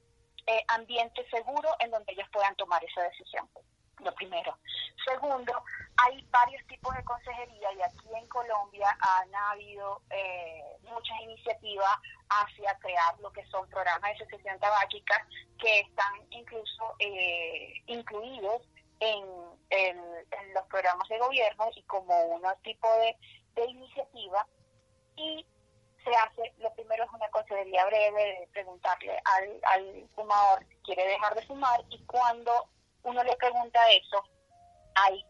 eh, 0.48 0.64
ambiente 0.70 1.24
seguro 1.30 1.70
en 1.80 1.92
donde 1.92 2.14
ellos 2.14 2.28
puedan 2.32 2.56
tomar 2.56 2.84
esa 2.84 3.04
decisión 3.04 3.48
lo 4.04 4.14
primero. 4.16 4.58
Segundo, 5.06 5.54
hay 5.98 6.26
varios 6.32 6.66
tipos 6.68 6.96
de 6.96 7.04
consejería 7.04 7.74
y 7.74 7.82
aquí 7.82 8.08
en 8.16 8.28
Colombia 8.28 8.98
han 9.00 9.34
habido 9.36 10.02
eh, 10.10 10.64
muchas 10.84 11.20
iniciativas 11.22 12.00
hacia 12.30 12.78
crear 12.80 13.20
lo 13.20 13.32
que 13.32 13.46
son 13.48 13.68
programas 13.70 14.12
de 14.12 14.24
asociación 14.24 14.60
tabáquica 14.60 15.28
que 15.60 15.80
están 15.82 16.14
incluso 16.32 16.96
eh, 17.00 17.74
incluidos 17.88 18.62
en, 19.00 19.26
los 20.54 20.66
programas 20.66 21.08
de 21.08 21.18
gobierno 21.18 21.70
y 21.76 21.84
como 21.84 22.26
un 22.26 22.42
tipo 22.62 22.88
de, 22.98 23.16
iniciativa 23.56 24.46
y 25.16 25.46
se 26.04 26.12
hace, 26.16 26.54
lo 26.58 26.74
primero 26.74 27.04
es 27.04 27.10
una 27.12 27.30
consejería 27.30 27.86
breve 27.86 28.40
de 28.40 28.48
preguntarle 28.52 29.22
al, 29.24 29.60
al 29.64 30.10
fumador 30.16 30.66
si 30.68 30.76
quiere 30.84 31.06
dejar 31.06 31.36
de 31.36 31.46
fumar 31.46 31.80
y 31.90 32.04
cuando 32.06 32.68
uno 33.04 33.24
le 33.24 33.36
pregunta 33.36 33.80
eso, 33.92 34.24
hay 34.96 35.24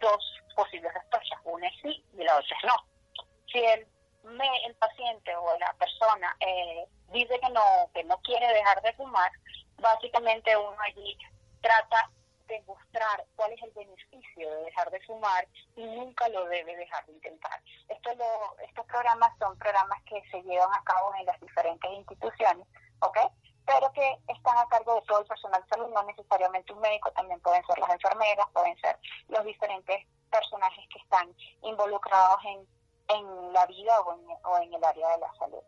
dos 0.00 0.42
posibles 0.54 0.92
respuestas, 0.92 1.40
una 1.44 1.68
es 1.68 1.74
sí 1.82 2.04
y 2.14 2.24
la 2.24 2.36
otra 2.36 2.56
es 2.56 2.64
no. 2.64 3.24
Si 3.52 3.58
el, 3.58 3.86
me, 4.24 4.48
el 4.66 4.74
paciente 4.76 5.34
o 5.36 5.58
la 5.58 5.72
persona 5.74 6.36
eh, 6.40 6.86
dice 7.12 7.38
que 7.40 7.50
no, 7.50 7.90
que 7.94 8.04
no 8.04 8.18
quiere 8.18 8.48
dejar 8.52 8.82
de 8.82 8.92
fumar, 8.94 9.30
básicamente 9.78 10.56
uno 10.56 10.76
allí 10.80 11.16
trata 11.60 12.10
de 12.46 12.62
mostrar 12.62 13.24
cuál 13.36 13.52
es 13.52 13.62
el 13.62 13.70
beneficio 13.72 14.50
de 14.50 14.64
dejar 14.64 14.90
de 14.90 15.00
fumar 15.00 15.46
y 15.76 15.84
nunca 15.84 16.28
lo 16.28 16.44
debe 16.46 16.76
dejar 16.76 17.04
de 17.06 17.12
intentar. 17.12 17.60
Esto 17.88 18.14
lo, 18.14 18.58
estos 18.60 18.86
programas 18.86 19.36
son 19.38 19.58
programas 19.58 20.02
que 20.04 20.22
se 20.30 20.42
llevan 20.42 20.72
a 20.72 20.84
cabo 20.84 21.14
en 21.14 21.26
las 21.26 21.40
diferentes 21.40 21.90
instituciones, 21.90 22.66
¿ok? 23.00 23.18
pero 23.66 23.92
que 23.92 24.18
están 24.28 24.56
a 24.58 24.68
cargo 24.68 24.94
de 24.94 25.02
todo 25.02 25.20
el 25.20 25.26
personal 25.26 25.60
de 25.60 25.68
salud, 25.68 25.92
no 25.92 26.02
necesariamente 26.04 26.72
un 26.72 26.80
médico, 26.80 27.10
también 27.10 27.40
pueden 27.40 27.66
ser 27.66 27.78
las 27.78 27.90
enfermeras, 27.90 28.46
pueden 28.52 28.78
ser 28.78 28.96
los 29.28 29.44
diferentes 29.44 30.06
personajes 30.30 30.84
que 30.92 31.00
están 31.00 31.34
involucrados 31.62 32.38
en, 32.44 32.66
en 33.08 33.52
la 33.52 33.66
vida 33.66 34.00
o 34.02 34.14
en, 34.14 34.26
o 34.44 34.58
en 34.58 34.72
el 34.72 34.84
área 34.84 35.08
de 35.10 35.18
la 35.18 35.34
salud. 35.34 35.62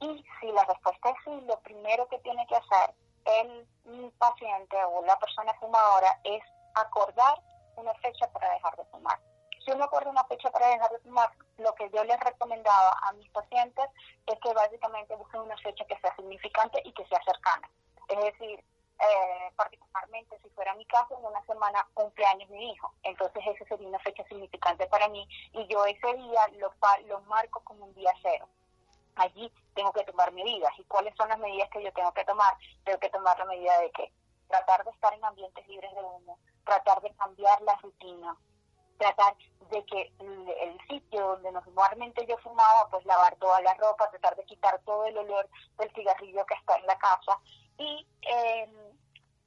Y 0.00 0.24
si 0.40 0.52
la 0.52 0.64
respuesta 0.64 1.10
es 1.10 1.16
sí, 1.24 1.40
lo 1.46 1.58
primero 1.60 2.06
que 2.08 2.18
tiene 2.20 2.46
que 2.46 2.56
hacer 2.56 2.94
el 3.26 4.12
paciente 4.18 4.76
o 4.84 5.04
la 5.04 5.18
persona 5.18 5.52
fumadora 5.54 6.20
es 6.24 6.42
acordar 6.74 7.40
una 7.76 7.94
fecha 7.94 8.30
para 8.32 8.50
dejar 8.52 8.76
de 8.76 8.84
fumar 8.86 9.18
si 9.66 9.72
uno 9.72 9.84
acuerda 9.84 10.10
una 10.10 10.24
fecha 10.24 10.50
para 10.50 10.68
dejar 10.68 10.90
de 10.92 11.00
fumar, 11.00 11.28
lo 11.58 11.74
que 11.74 11.90
yo 11.90 12.04
les 12.04 12.20
recomendaba 12.20 12.96
a 13.02 13.12
mis 13.14 13.28
pacientes 13.30 13.84
es 14.26 14.38
que 14.40 14.54
básicamente 14.54 15.16
busquen 15.16 15.40
una 15.40 15.56
fecha 15.58 15.84
que 15.86 15.98
sea 15.98 16.14
significante 16.14 16.80
y 16.84 16.92
que 16.92 17.04
sea 17.06 17.20
cercana. 17.24 17.68
Es 18.08 18.20
decir, 18.20 18.60
eh, 18.60 19.52
particularmente 19.56 20.38
si 20.40 20.48
fuera 20.50 20.74
mi 20.76 20.86
caso, 20.86 21.18
en 21.18 21.24
una 21.24 21.44
semana 21.46 21.86
cumpleaños 21.94 22.48
mi 22.48 22.70
hijo. 22.70 22.94
Entonces 23.02 23.42
esa 23.44 23.64
sería 23.64 23.88
una 23.88 23.98
fecha 23.98 24.22
significante 24.28 24.86
para 24.86 25.08
mí 25.08 25.28
y 25.52 25.66
yo 25.66 25.84
ese 25.84 26.14
día 26.14 26.46
lo, 26.58 26.72
lo 27.06 27.20
marco 27.22 27.60
como 27.64 27.86
un 27.86 27.94
día 27.94 28.12
cero. 28.22 28.48
Allí 29.16 29.52
tengo 29.74 29.92
que 29.92 30.04
tomar 30.04 30.32
medidas. 30.32 30.72
¿Y 30.78 30.84
cuáles 30.84 31.14
son 31.16 31.28
las 31.28 31.38
medidas 31.38 31.68
que 31.70 31.82
yo 31.82 31.92
tengo 31.92 32.12
que 32.12 32.24
tomar? 32.24 32.54
Tengo 32.84 32.98
que 32.98 33.10
tomar 33.10 33.38
la 33.38 33.44
medida 33.46 33.78
de 33.80 33.90
que 33.90 34.12
tratar 34.48 34.84
de 34.84 34.90
estar 34.90 35.12
en 35.14 35.24
ambientes 35.24 35.66
libres 35.68 35.92
de 35.94 36.02
humo, 36.02 36.38
tratar 36.64 37.00
de 37.02 37.12
cambiar 37.14 37.60
la 37.62 37.76
rutina, 37.76 38.36
tratar 38.98 39.36
de 39.70 39.84
que 39.84 40.12
el 40.18 40.78
sitio 40.88 41.26
donde 41.28 41.52
normalmente 41.52 42.24
yo 42.26 42.36
fumaba, 42.38 42.88
pues 42.90 43.04
lavar 43.04 43.36
toda 43.36 43.60
la 43.60 43.74
ropa, 43.74 44.10
tratar 44.10 44.36
de 44.36 44.44
quitar 44.44 44.80
todo 44.84 45.04
el 45.06 45.18
olor 45.18 45.48
del 45.78 45.92
cigarrillo 45.92 46.46
que 46.46 46.54
está 46.54 46.76
en 46.76 46.86
la 46.86 46.98
casa 46.98 47.38
y 47.78 48.06
em, 48.22 48.70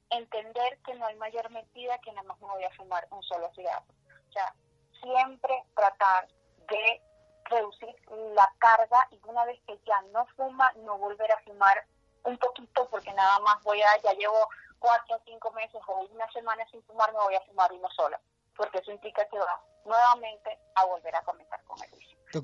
entender 0.10 0.80
que 0.86 0.94
no 0.96 1.06
hay 1.06 1.16
mayor 1.16 1.50
mentira 1.52 1.98
que 2.00 2.12
nada 2.12 2.28
más 2.28 2.40
me 2.42 2.48
voy 2.48 2.64
a 2.64 2.72
fumar 2.72 3.08
un 3.12 3.24
solo 3.24 3.50
cigarro. 3.56 3.86
O 4.28 4.32
sea, 4.32 4.54
siempre 5.02 5.64
tratar 5.76 6.28
de 6.68 7.02
reducir 7.50 7.96
la 8.36 8.52
carga 8.58 9.08
y 9.12 9.20
una 9.26 9.46
vez 9.46 9.60
que 9.66 9.80
ya 9.86 10.02
no 10.14 10.26
fuma, 10.36 10.72
no 10.84 10.98
volver 10.98 11.32
a 11.32 11.40
fumar 11.42 11.86
un 12.24 12.38
poquito 12.38 12.88
porque 12.90 13.14
nada 13.14 13.40
más 13.40 13.62
voy 13.64 13.82
a, 13.82 13.98
ya 14.04 14.14
llevo 14.14 14.50
cuatro 14.80 15.16
o 15.16 15.22
cinco 15.26 15.52
meses 15.52 15.82
o 15.88 16.08
una 16.12 16.30
semana 16.32 16.66
sin 16.70 16.84
fumar, 16.84 17.12
me 17.14 17.20
voy 17.20 17.36
a 17.36 17.42
fumar 17.42 17.72
uno 17.72 17.90
solo 17.96 18.18
porque 18.56 18.80
eso 18.80 18.92
implica 18.92 19.26
que 19.30 19.40
va 19.40 19.64
nuevamente 19.86 20.60
a 20.76 20.84
volver 20.86 21.16
a 21.16 21.22
comenzar 21.24 21.64
con 21.64 21.82
el 21.82 21.90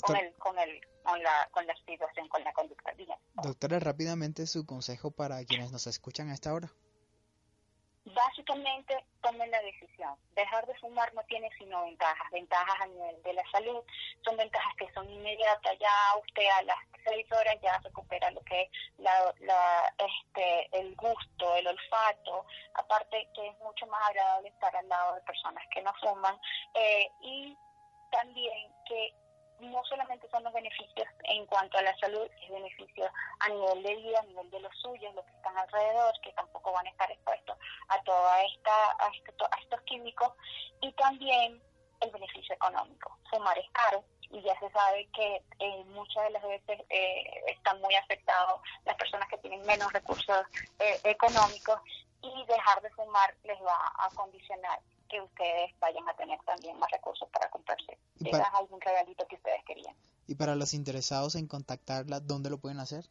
con, 0.01 0.15
el, 0.15 0.33
con, 0.35 0.57
el, 0.57 0.81
con, 1.03 1.21
la, 1.21 1.47
con 1.51 1.67
la 1.67 1.75
situación, 1.75 2.27
con 2.29 2.43
la 2.43 2.53
conducta. 2.53 2.91
Doctora, 3.43 3.79
rápidamente 3.79 4.47
su 4.47 4.65
consejo 4.65 5.11
para 5.11 5.43
quienes 5.45 5.71
nos 5.71 5.85
escuchan 5.85 6.29
a 6.29 6.33
esta 6.33 6.53
hora. 6.53 6.71
Básicamente, 8.05 9.03
tomen 9.21 9.49
la 9.49 9.59
decisión. 9.61 10.15
Dejar 10.35 10.67
de 10.67 10.75
fumar 10.75 11.11
no 11.15 11.23
tiene 11.23 11.49
sino 11.57 11.83
ventajas. 11.83 12.31
Ventajas 12.31 12.81
a 12.81 12.85
nivel 12.85 13.23
de 13.23 13.33
la 13.33 13.43
salud, 13.51 13.83
son 14.23 14.37
ventajas 14.37 14.75
que 14.77 14.91
son 14.93 15.09
inmediatas. 15.09 15.77
Ya 15.79 15.89
usted 16.23 16.47
a 16.59 16.63
las 16.63 16.77
seis 17.03 17.25
horas 17.31 17.55
ya 17.63 17.79
recupera 17.79 18.29
lo 18.29 18.41
que 18.41 18.61
es 18.61 18.69
la, 18.99 19.33
la, 19.39 19.93
este, 19.97 20.69
el 20.79 20.95
gusto, 20.95 21.55
el 21.55 21.67
olfato. 21.67 22.45
Aparte 22.75 23.27
que 23.33 23.47
es 23.47 23.59
mucho 23.59 23.87
más 23.87 24.07
agradable 24.07 24.49
estar 24.49 24.75
al 24.75 24.87
lado 24.87 25.15
de 25.15 25.21
personas 25.21 25.63
que 25.73 25.81
no 25.81 25.91
fuman. 25.95 26.39
Eh, 26.75 27.09
y 27.21 27.57
también 28.11 28.71
que 28.87 29.15
no 29.59 29.83
solamente 29.85 30.29
son 30.29 30.43
los 30.43 30.53
beneficios 30.53 31.07
en 31.23 31.45
cuanto 31.45 31.77
a 31.77 31.81
la 31.81 31.97
salud, 31.97 32.29
es 32.41 32.49
beneficio 32.49 33.09
a 33.39 33.49
nivel 33.49 33.83
de 33.83 33.95
vida, 33.95 34.19
a 34.19 34.25
nivel 34.25 34.49
de 34.51 34.59
los 34.59 34.77
suyos, 34.79 35.13
los 35.15 35.25
que 35.25 35.31
están 35.31 35.57
alrededor, 35.57 36.13
que 36.21 36.31
tampoco 36.33 36.54
muchas 46.05 46.23
de 46.23 46.29
las 46.31 46.43
veces 46.43 46.85
eh, 46.89 47.43
están 47.47 47.81
muy 47.81 47.95
afectados 47.95 48.61
las 48.85 48.95
personas 48.95 49.27
que 49.29 49.37
tienen 49.39 49.65
menos 49.65 49.91
recursos 49.91 50.45
eh, 50.79 50.99
económicos 51.03 51.79
y 52.21 52.45
dejar 52.47 52.81
de 52.81 52.89
fumar 52.91 53.35
les 53.43 53.59
va 53.61 53.77
a 53.99 54.09
condicionar 54.15 54.79
que 55.09 55.21
ustedes 55.21 55.71
vayan 55.79 56.07
a 56.09 56.13
tener 56.15 56.39
también 56.45 56.77
más 56.79 56.89
recursos 56.91 57.27
para 57.29 57.49
comprarse 57.49 57.97
quizás 58.17 58.47
algún 58.53 58.81
regalito 58.81 59.27
que 59.27 59.35
ustedes 59.35 59.63
querían. 59.65 59.95
¿Y 60.27 60.35
para 60.35 60.55
los 60.55 60.73
interesados 60.73 61.35
en 61.35 61.47
contactarla, 61.47 62.19
dónde 62.19 62.49
lo 62.49 62.57
pueden 62.57 62.79
hacer? 62.79 63.05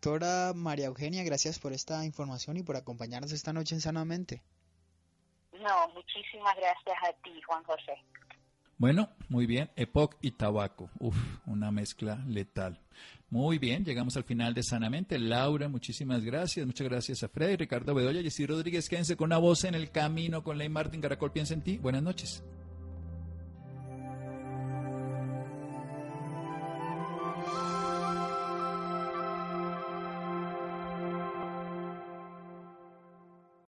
Doctora 0.00 0.54
María 0.54 0.86
Eugenia, 0.86 1.22
gracias 1.24 1.58
por 1.58 1.74
esta 1.74 2.06
información 2.06 2.56
y 2.56 2.62
por 2.62 2.74
acompañarnos 2.74 3.32
esta 3.32 3.52
noche 3.52 3.74
en 3.74 3.82
Sanamente. 3.82 4.42
No, 5.52 5.88
muchísimas 5.92 6.56
gracias 6.56 6.96
a 7.06 7.12
ti, 7.22 7.42
Juan 7.42 7.62
José. 7.64 7.92
Bueno, 8.78 9.10
muy 9.28 9.44
bien. 9.44 9.70
EPOC 9.76 10.16
y 10.22 10.30
tabaco. 10.30 10.88
Uf, 11.00 11.14
una 11.44 11.70
mezcla 11.70 12.16
letal. 12.26 12.80
Muy 13.28 13.58
bien, 13.58 13.84
llegamos 13.84 14.16
al 14.16 14.24
final 14.24 14.54
de 14.54 14.62
Sanamente. 14.62 15.18
Laura, 15.18 15.68
muchísimas 15.68 16.24
gracias. 16.24 16.64
Muchas 16.64 16.88
gracias 16.88 17.22
a 17.22 17.28
Freddy, 17.28 17.56
Ricardo 17.56 17.94
Bedoya, 17.94 18.22
Jessy 18.22 18.46
Rodríguez. 18.46 18.88
Quédense 18.88 19.18
con 19.18 19.26
una 19.26 19.36
voz 19.36 19.64
en 19.64 19.74
el 19.74 19.90
camino 19.90 20.42
con 20.42 20.56
Ley 20.56 20.70
Martín 20.70 21.02
Caracol. 21.02 21.30
Piensa 21.30 21.52
en 21.52 21.62
ti. 21.62 21.76
Buenas 21.76 22.02
noches. 22.02 22.42